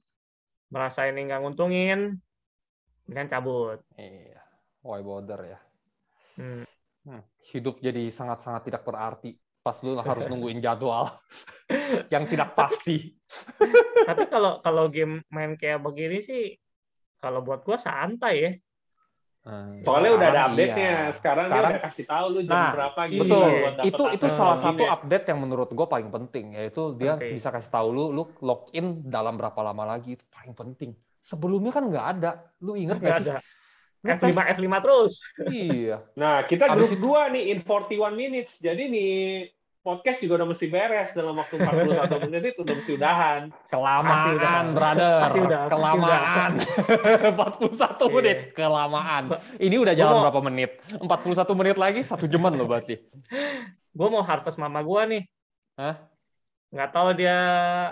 merasa 0.70 1.11
ini 1.11 1.26
nggak 1.26 1.40
nguntungin, 1.42 2.16
mendingan 3.04 3.28
cabut. 3.28 3.83
Iya. 3.98 4.40
Why 4.87 5.02
bother 5.04 5.40
ya? 5.44 5.59
Hmm. 6.38 6.64
Hmm, 7.00 7.24
Hidup 7.51 7.83
jadi 7.83 8.09
sangat-sangat 8.09 8.71
tidak 8.71 8.83
berarti. 8.83 9.35
Pas 9.61 9.77
lu 9.83 9.99
harus 10.09 10.25
nungguin 10.25 10.59
jadwal 10.59 11.11
yang 12.15 12.25
tidak 12.25 12.55
pasti. 12.55 13.13
Tapi 14.01 14.23
kalau 14.27 14.63
kalau 14.63 14.89
game 14.89 15.21
main 15.29 15.55
kayak 15.55 15.83
begini 15.83 16.23
sih, 16.23 16.55
kalau 17.19 17.43
buat 17.43 17.61
gua 17.63 17.77
santai 17.77 18.35
ya. 18.41 18.53
Hmm, 19.41 19.81
Soalnya 19.81 20.11
udah 20.21 20.29
ada 20.29 20.37
sekarang 20.37 20.53
update-nya. 20.53 20.85
iya. 20.85 21.01
Sekarang, 21.17 21.47
dia 21.49 21.61
udah 21.65 21.81
kasih 21.81 22.05
tahu 22.05 22.27
lu 22.29 22.41
jam 22.45 22.53
Nah, 22.53 22.71
berapa 22.77 23.01
gitu. 23.09 23.21
Betul. 23.25 23.49
buat 23.57 23.75
Itu 23.89 24.03
itu 24.13 24.27
salah 24.29 24.59
satu 24.61 24.83
ya. 24.85 24.91
update 24.93 25.27
yang 25.33 25.39
menurut 25.41 25.69
gue 25.73 25.87
paling 25.89 26.09
penting 26.13 26.47
yaitu 26.53 26.83
dia 26.95 27.17
Penting. 27.17 27.33
bisa 27.41 27.49
kasih 27.49 27.73
tahu 27.73 27.89
lu 27.89 28.05
lu 28.13 28.23
login 28.45 29.01
dalam 29.09 29.41
berapa 29.41 29.57
lama 29.65 29.97
lagi 29.97 30.21
itu 30.21 30.25
paling 30.29 30.53
penting. 30.53 30.91
Sebelumnya 31.19 31.73
kan 31.73 31.89
nggak 31.89 32.07
ada. 32.17 32.31
Lu 32.61 32.77
inget 32.77 33.01
nggak 33.01 33.01
Nggak 33.01 33.17
sih? 33.17 33.29
ada. 33.33 33.37
Ngetes. 34.01 34.33
F5 34.33 34.57
F5 34.57 34.75
terus. 34.81 35.13
Iya. 35.47 35.97
Nah, 36.17 36.45
kita 36.45 36.73
Habis 36.73 36.89
grup 36.89 36.93
itu- 36.97 37.05
2 37.05 37.35
nih 37.35 37.45
in 37.53 37.59
41 37.61 38.13
minutes. 38.13 38.57
Jadi 38.57 38.83
nih 38.89 39.13
podcast 39.81 40.21
juga 40.21 40.41
udah 40.41 40.49
mesti 40.49 40.67
beres 40.69 41.09
dalam 41.13 41.33
waktu 41.35 41.57
41 41.57 42.09
menit 42.29 42.53
itu 42.53 42.61
udah 42.61 42.75
mesti 42.77 42.93
udahan. 42.97 43.41
Udah. 43.49 43.69
Kelamaan, 43.69 44.65
brother. 44.73 45.17
Pasti 45.21 45.41
udah, 45.41 45.61
Kelamaan. 45.69 46.51
41 47.33 47.69
Iya. 48.01 48.07
menit 48.13 48.39
kelamaan. 48.53 49.25
Ini 49.57 49.77
udah 49.77 49.95
jalan 49.95 50.15
mau- 50.17 50.23
berapa 50.29 50.41
menit? 50.45 50.71
41 50.97 51.53
menit 51.57 51.77
lagi 51.77 52.01
satu 52.01 52.25
jaman 52.25 52.57
loh 52.57 52.65
berarti. 52.65 53.01
Gue 53.91 54.09
mau 54.09 54.23
harvest 54.23 54.57
mama 54.57 54.81
gua 54.81 55.05
nih. 55.05 55.25
Hah? 55.77 55.97
Nggak 56.71 56.91
tahu 56.95 57.09
dia 57.19 57.39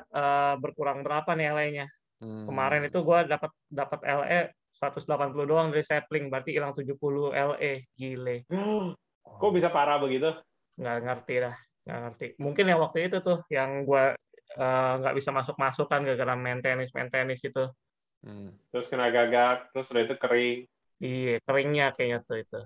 eh, 0.04 0.54
berkurang 0.56 1.02
berapa 1.02 1.32
nih 1.32 1.46
LE-nya. 1.50 1.86
Hmm. 2.18 2.46
Kemarin 2.46 2.82
itu 2.84 2.98
gua 3.00 3.22
dapat 3.22 3.50
dapat 3.66 4.00
LE 4.02 4.40
180 4.78 5.34
doang 5.44 5.68
dari 5.74 5.82
sapling, 5.82 6.30
berarti 6.30 6.54
hilang 6.54 6.72
70 6.72 6.94
LE. 7.34 7.72
Gile. 7.98 8.46
Kok 9.40 9.52
bisa 9.52 9.68
parah 9.68 9.98
begitu? 10.00 10.30
Nggak 10.78 10.98
ngerti 11.04 11.34
dah. 11.42 11.56
Nggak 11.84 12.00
ngerti. 12.06 12.26
Mungkin 12.38 12.64
yang 12.70 12.80
waktu 12.80 13.10
itu 13.10 13.18
tuh 13.20 13.42
yang 13.50 13.84
gua 13.84 14.14
eh, 14.56 14.92
nggak 15.02 15.16
bisa 15.18 15.30
masuk-masuk 15.34 15.86
kan 15.90 16.06
gara-gara 16.06 16.34
main 16.38 16.62
tenis, 16.62 16.94
main 16.94 17.10
tenis 17.10 17.42
itu. 17.42 17.66
Hmm. 18.24 18.50
Terus 18.74 18.90
kena 18.90 19.10
gagak, 19.14 19.70
terus 19.70 19.90
udah 19.94 20.02
itu 20.02 20.14
kering. 20.18 20.58
Iya, 20.98 21.38
keringnya 21.46 21.94
kayaknya 21.94 22.18
tuh 22.26 22.42
itu. 22.42 22.60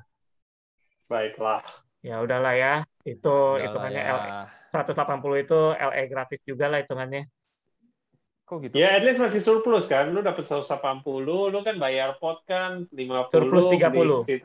Baiklah. 1.10 1.60
Ya 2.00 2.24
udahlah 2.24 2.54
ya. 2.56 2.74
Itu 3.04 3.60
hitungannya 3.60 4.02
ya. 4.02 4.16
LE 4.16 4.28
180 4.72 5.44
itu 5.44 5.60
LE 5.76 6.02
gratis 6.08 6.40
juga 6.48 6.72
lah 6.72 6.80
hitungannya. 6.80 7.28
Kok 8.52 8.68
gitu? 8.68 8.76
Ya, 8.76 9.00
at 9.00 9.02
least 9.08 9.16
masih 9.16 9.40
surplus 9.40 9.88
kan. 9.88 10.12
Lu 10.12 10.20
dapat 10.20 10.44
180, 10.44 10.68
lu 11.48 11.58
kan 11.64 11.80
bayar 11.80 12.20
pot 12.20 12.44
kan 12.44 12.84
50. 12.92 13.32
Surplus 13.32 13.64
beli 13.64 13.80
30. 13.80 14.28
seat. 14.28 14.42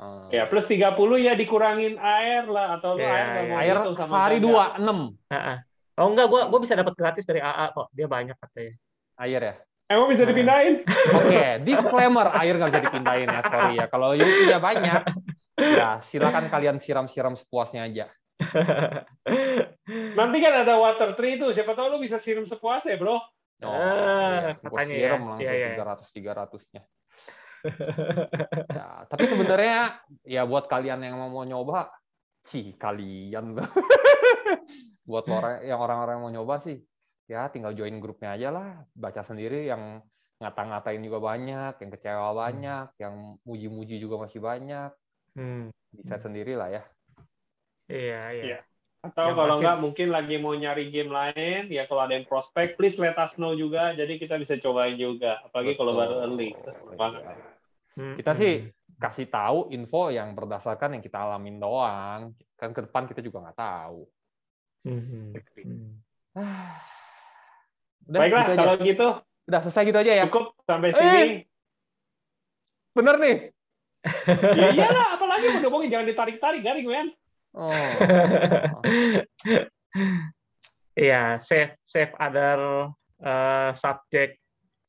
Ah. 0.00 0.32
Ya, 0.32 0.48
plus 0.48 0.64
30 0.64 0.96
ya 1.20 1.36
dikurangin 1.36 2.00
air 2.00 2.48
lah. 2.48 2.80
Atau 2.80 2.96
Ya, 2.96 3.04
air 3.04 3.26
ya. 3.28 3.36
mau 3.52 3.56
Air 3.60 3.76
gitu 3.76 3.92
sama 4.00 4.08
sehari 4.08 4.38
dua 4.40 4.80
enam 4.80 5.12
Heeh. 5.28 5.56
Oh 6.00 6.08
enggak, 6.08 6.32
gua 6.32 6.48
gua 6.48 6.56
bisa 6.64 6.72
dapat 6.72 6.96
gratis 6.96 7.28
dari 7.28 7.44
AA 7.44 7.76
kok. 7.76 7.92
Dia 7.92 8.08
banyak 8.08 8.32
katanya. 8.40 8.72
air 9.20 9.40
ya. 9.44 9.54
Emang 9.92 10.08
bisa 10.08 10.24
Nah. 10.24 10.32
dipindahin? 10.32 10.74
Oke, 11.20 11.44
disclaimer 11.60 12.32
air 12.40 12.56
nggak 12.56 12.70
bisa 12.72 12.80
dipindahin 12.80 13.28
ya, 13.28 13.40
sorry 13.44 13.76
ya. 13.76 13.84
Kalau 13.92 14.16
you 14.16 14.24
punya 14.24 14.56
banyak, 14.56 15.02
Ya, 15.60 16.00
silakan 16.00 16.48
kalian 16.48 16.80
siram-siram 16.80 17.36
sepuasnya 17.36 17.84
aja. 17.84 18.08
Nanti 20.18 20.36
kan 20.40 20.54
ada 20.64 20.80
water 20.80 21.12
tree 21.12 21.36
itu, 21.36 21.52
siapa 21.52 21.76
tahu 21.76 21.92
lu 21.92 21.98
bisa 22.00 22.16
siram 22.16 22.48
sepuasnya, 22.48 22.96
bro. 22.96 23.20
Oh, 23.60 23.68
Ah, 23.70 24.40
iya. 24.40 24.48
Gue 24.56 24.68
katanya 24.72 24.86
siram 24.88 25.20
ya. 25.20 25.28
langsung 25.28 25.44
Iya, 25.44 25.52
iya. 25.52 25.68
300-300-nya. 25.76 26.82
Ya, 28.72 29.04
tapi 29.04 29.24
sebenarnya 29.28 30.00
ya 30.24 30.42
buat 30.48 30.64
kalian 30.64 31.04
yang 31.04 31.20
mau 31.20 31.44
nyoba, 31.44 31.92
sih 32.40 32.72
kalian 32.80 33.52
buat 35.10 35.24
orang 35.28 35.60
yang 35.68 35.76
orang-orang 35.76 36.14
yang 36.16 36.24
mau 36.24 36.32
nyoba 36.32 36.56
sih, 36.56 36.80
ya 37.28 37.52
tinggal 37.52 37.76
join 37.76 38.00
grupnya 38.00 38.32
aja 38.32 38.48
lah, 38.48 38.68
baca 38.96 39.20
sendiri 39.20 39.68
yang 39.68 40.00
ngata-ngatain 40.40 41.04
juga 41.04 41.20
banyak, 41.20 41.76
yang 41.84 41.90
kecewa 41.92 42.32
banyak, 42.32 42.86
yang 42.96 43.36
muji-muji 43.44 44.00
juga 44.00 44.24
masih 44.24 44.40
banyak, 44.40 44.88
Hmm. 45.36 45.68
bisa 45.92 46.16
sendiri 46.16 46.56
lah 46.56 46.72
ya. 46.72 46.82
Iya, 47.92 48.20
iya. 48.40 48.58
Atau 49.00 49.32
Yang 49.32 49.36
kalau 49.40 49.54
nggak 49.64 49.78
mungkin 49.80 50.08
lagi 50.12 50.36
mau 50.36 50.52
nyari 50.52 50.92
game 50.92 51.08
lain, 51.08 51.72
ya 51.72 51.88
kalau 51.88 52.04
ada 52.04 52.20
yang 52.20 52.28
prospek, 52.28 52.76
please 52.76 53.00
let 53.00 53.16
us 53.16 53.32
know 53.40 53.56
juga. 53.56 53.96
Jadi 53.96 54.20
kita 54.20 54.36
bisa 54.36 54.60
cobain 54.60 54.92
juga. 54.94 55.40
Apalagi 55.40 55.72
kalau 55.72 55.96
Betul. 55.96 56.00
baru 56.04 56.14
early. 56.20 56.50
Kita. 56.52 56.72
Hmm, 57.96 58.14
Kita 58.20 58.32
hmm. 58.32 58.40
sih 58.40 58.52
kasih 59.00 59.26
tahu 59.32 59.72
info 59.72 60.12
yang 60.12 60.36
berdasarkan 60.36 61.00
yang 61.00 61.02
kita 61.02 61.16
alamin 61.16 61.56
doang. 61.56 62.36
Kan 62.60 62.76
ke 62.76 62.84
depan 62.84 63.08
kita 63.08 63.24
juga 63.24 63.40
nggak 63.40 63.56
tahu. 63.56 64.04
Hmm, 64.84 65.00
hmm, 65.00 65.28
hmm. 65.32 65.88
Udah, 68.04 68.20
Baiklah, 68.20 68.42
gitu 68.42 68.52
aja. 68.52 68.60
kalau 68.60 68.74
gitu 68.80 69.08
Udah 69.48 69.60
selesai 69.64 69.82
gitu 69.88 69.98
aja 69.98 70.12
ya. 70.12 70.24
cukup 70.28 70.44
sampai 70.62 70.88
Eh. 70.90 70.96
sini. 70.96 71.24
Bener 72.92 73.16
nih. 73.16 73.36
ya 74.60 74.68
iyalah, 74.72 75.16
apalagi 75.16 75.46
mau 75.52 75.60
ngomongin 75.64 75.88
jangan 75.88 76.06
ditarik-tarik 76.08 76.60
garing, 76.60 76.84
men. 76.84 77.08
Oh. 77.50 77.90
Iya, 80.94 81.38
save 81.42 81.74
save 81.86 82.12
other 82.18 82.90
uh, 83.22 83.70
subject 83.74 84.38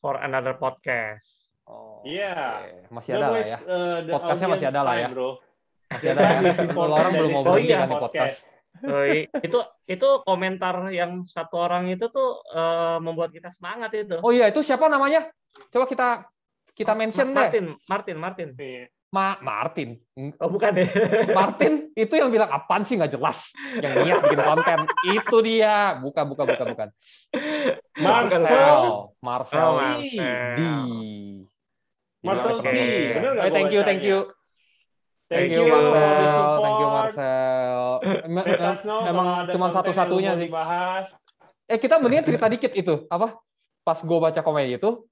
for 0.01 0.17
another 0.19 0.57
podcast. 0.57 1.45
Oh, 1.69 2.01
Iya. 2.03 2.67
oke. 2.67 2.93
Masih 2.93 3.11
ada 3.17 3.27
lah 3.31 3.41
ya. 3.45 3.57
uh, 3.63 3.97
Podcastnya 4.09 4.49
masih 4.49 4.67
ada 4.73 4.81
lah 4.81 4.95
ya. 4.97 5.07
Bro. 5.13 5.29
Masih 5.93 6.07
ada 6.13 6.21
ya. 6.21 6.51
Kalau 6.73 6.95
orang 6.97 7.13
belum 7.15 7.29
mau 7.31 7.41
Oh 7.41 7.45
berhenti 7.55 7.69
iya, 7.69 7.77
kan 7.85 7.89
di 7.89 7.97
podcast. 8.01 8.37
Oh, 8.81 9.03
itu 9.43 9.59
itu 9.85 10.07
komentar 10.23 10.75
yang 10.95 11.27
satu 11.27 11.59
orang 11.59 11.91
itu 11.91 12.07
tuh 12.07 12.39
uh, 12.55 12.97
membuat 13.03 13.29
kita 13.35 13.51
semangat 13.53 13.91
itu. 13.93 14.17
Oh 14.23 14.31
iya, 14.33 14.47
itu 14.49 14.63
siapa 14.63 14.87
namanya? 14.87 15.27
Coba 15.69 15.85
kita 15.85 16.25
kita 16.71 16.95
mention 16.95 17.35
deh. 17.35 17.39
Martin, 17.39 17.65
Martin, 17.87 18.17
Martin. 18.17 18.49
Iya. 18.57 18.85
Ma 19.11 19.35
Martin. 19.43 19.99
Oh 20.39 20.47
bukan 20.47 20.71
deh. 20.71 20.87
Martin 21.37 21.91
itu 21.93 22.13
yang 22.15 22.31
bilang 22.31 22.47
apaan 22.47 22.79
sih 22.81 22.95
nggak 22.95 23.11
jelas 23.11 23.51
yang 23.75 24.07
niat 24.07 24.23
bikin 24.23 24.39
konten 24.39 24.79
itu 25.03 25.37
dia 25.43 25.99
buka 25.99 26.23
buka 26.23 26.43
buka 26.47 26.63
bukan 26.63 26.87
Marcel. 27.99 28.39
Marcel 28.39 28.79
Oh, 28.87 29.11
Marcel. 29.19 29.69
Marcel. 29.75 30.55
D 30.55 30.59
Marcel 32.23 32.55
D. 32.57 32.67
Nggak 33.19 33.43
Eh, 33.43 33.51
thank 33.51 33.69
you 33.69 33.81
thank 33.83 34.01
you 34.01 34.19
Thank 35.27 35.47
thank 35.47 35.51
you 35.55 35.63
you, 35.63 35.71
Marcel 35.71 36.47
thank 36.57 36.79
you. 36.79 36.87
Marcel 36.87 37.79
emang 39.11 39.27
cuma 39.47 39.67
satu-satunya 39.69 40.35
sih 40.35 40.47
dibahas. 40.47 41.07
eh 41.65 41.75
kita 41.75 41.99
mendingan 41.99 42.23
cerita 42.25 42.47
dikit 42.47 42.71
itu 42.73 43.07
apa 43.07 43.39
pas 43.81 43.97
gue 43.97 44.17
baca 44.17 44.39
komen 44.39 44.71
itu 44.71 45.03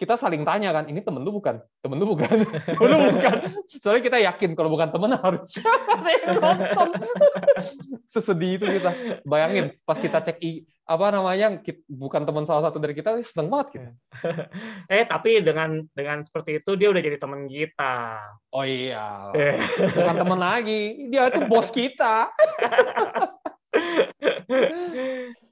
kita 0.00 0.18
saling 0.18 0.42
tanya 0.42 0.72
kan 0.72 0.88
ini 0.88 1.04
temen 1.04 1.22
lu 1.22 1.30
bukan? 1.30 1.60
Temen 1.78 1.96
lu 2.00 2.06
bukan? 2.16 2.32
Temen 2.74 2.88
lu 2.90 2.98
bukan? 3.14 3.36
Soalnya 3.68 4.02
kita 4.02 4.18
yakin 4.18 4.50
kalau 4.56 4.70
bukan 4.72 4.88
temen 4.90 5.14
harus 5.14 5.60
nonton. 6.42 6.88
Sesedih 8.12 8.58
itu 8.58 8.66
kita. 8.66 9.22
Bayangin 9.22 9.76
pas 9.84 10.00
kita 10.00 10.18
cek 10.24 10.38
i 10.42 10.64
apa 10.82 11.14
namanya 11.14 11.62
bukan 11.86 12.26
teman 12.26 12.44
salah 12.44 12.68
satu 12.68 12.82
dari 12.82 12.92
kita 12.98 13.14
seneng 13.22 13.48
banget 13.52 13.68
kita. 13.78 13.90
Eh 14.90 15.04
tapi 15.06 15.38
dengan 15.44 15.84
dengan 15.94 16.26
seperti 16.26 16.58
itu 16.64 16.74
dia 16.74 16.88
udah 16.90 17.02
jadi 17.04 17.16
teman 17.20 17.46
kita. 17.46 18.18
oh 18.52 18.64
iya. 18.66 19.30
Bukan 19.94 20.16
temen 20.18 20.38
lagi. 20.40 21.12
Dia 21.12 21.30
itu 21.30 21.40
bos 21.46 21.70
kita. 21.70 22.32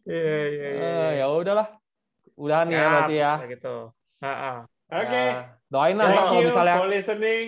Iya 0.08 0.34
iya 0.48 0.68
iya. 0.74 0.88
Eh, 0.88 1.10
ya 1.22 1.26
udahlah. 1.30 1.68
Udah 2.34 2.64
nih 2.64 2.74
ya 2.74 2.86
berarti 2.88 3.14
ya. 3.20 3.32
gitu. 3.46 3.76
Ha-ha. 4.20 4.68
Oke. 4.90 5.06
Ya, 5.08 5.56
doain 5.72 5.96
lah 5.96 6.06
Thank 6.12 6.18
kalau 6.20 6.32
you 6.36 6.44
misalnya 6.52 6.76
for 6.76 6.88
listening. 6.90 7.46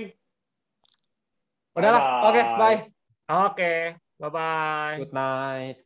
udahlah 1.72 2.04
oke 2.28 2.37
Bye-bye. 2.37 2.61
bye 2.61 2.78
Oke, 3.32 3.72
bye 4.20 4.28
bye. 4.28 4.96
good 5.00 5.12
night 5.16 5.80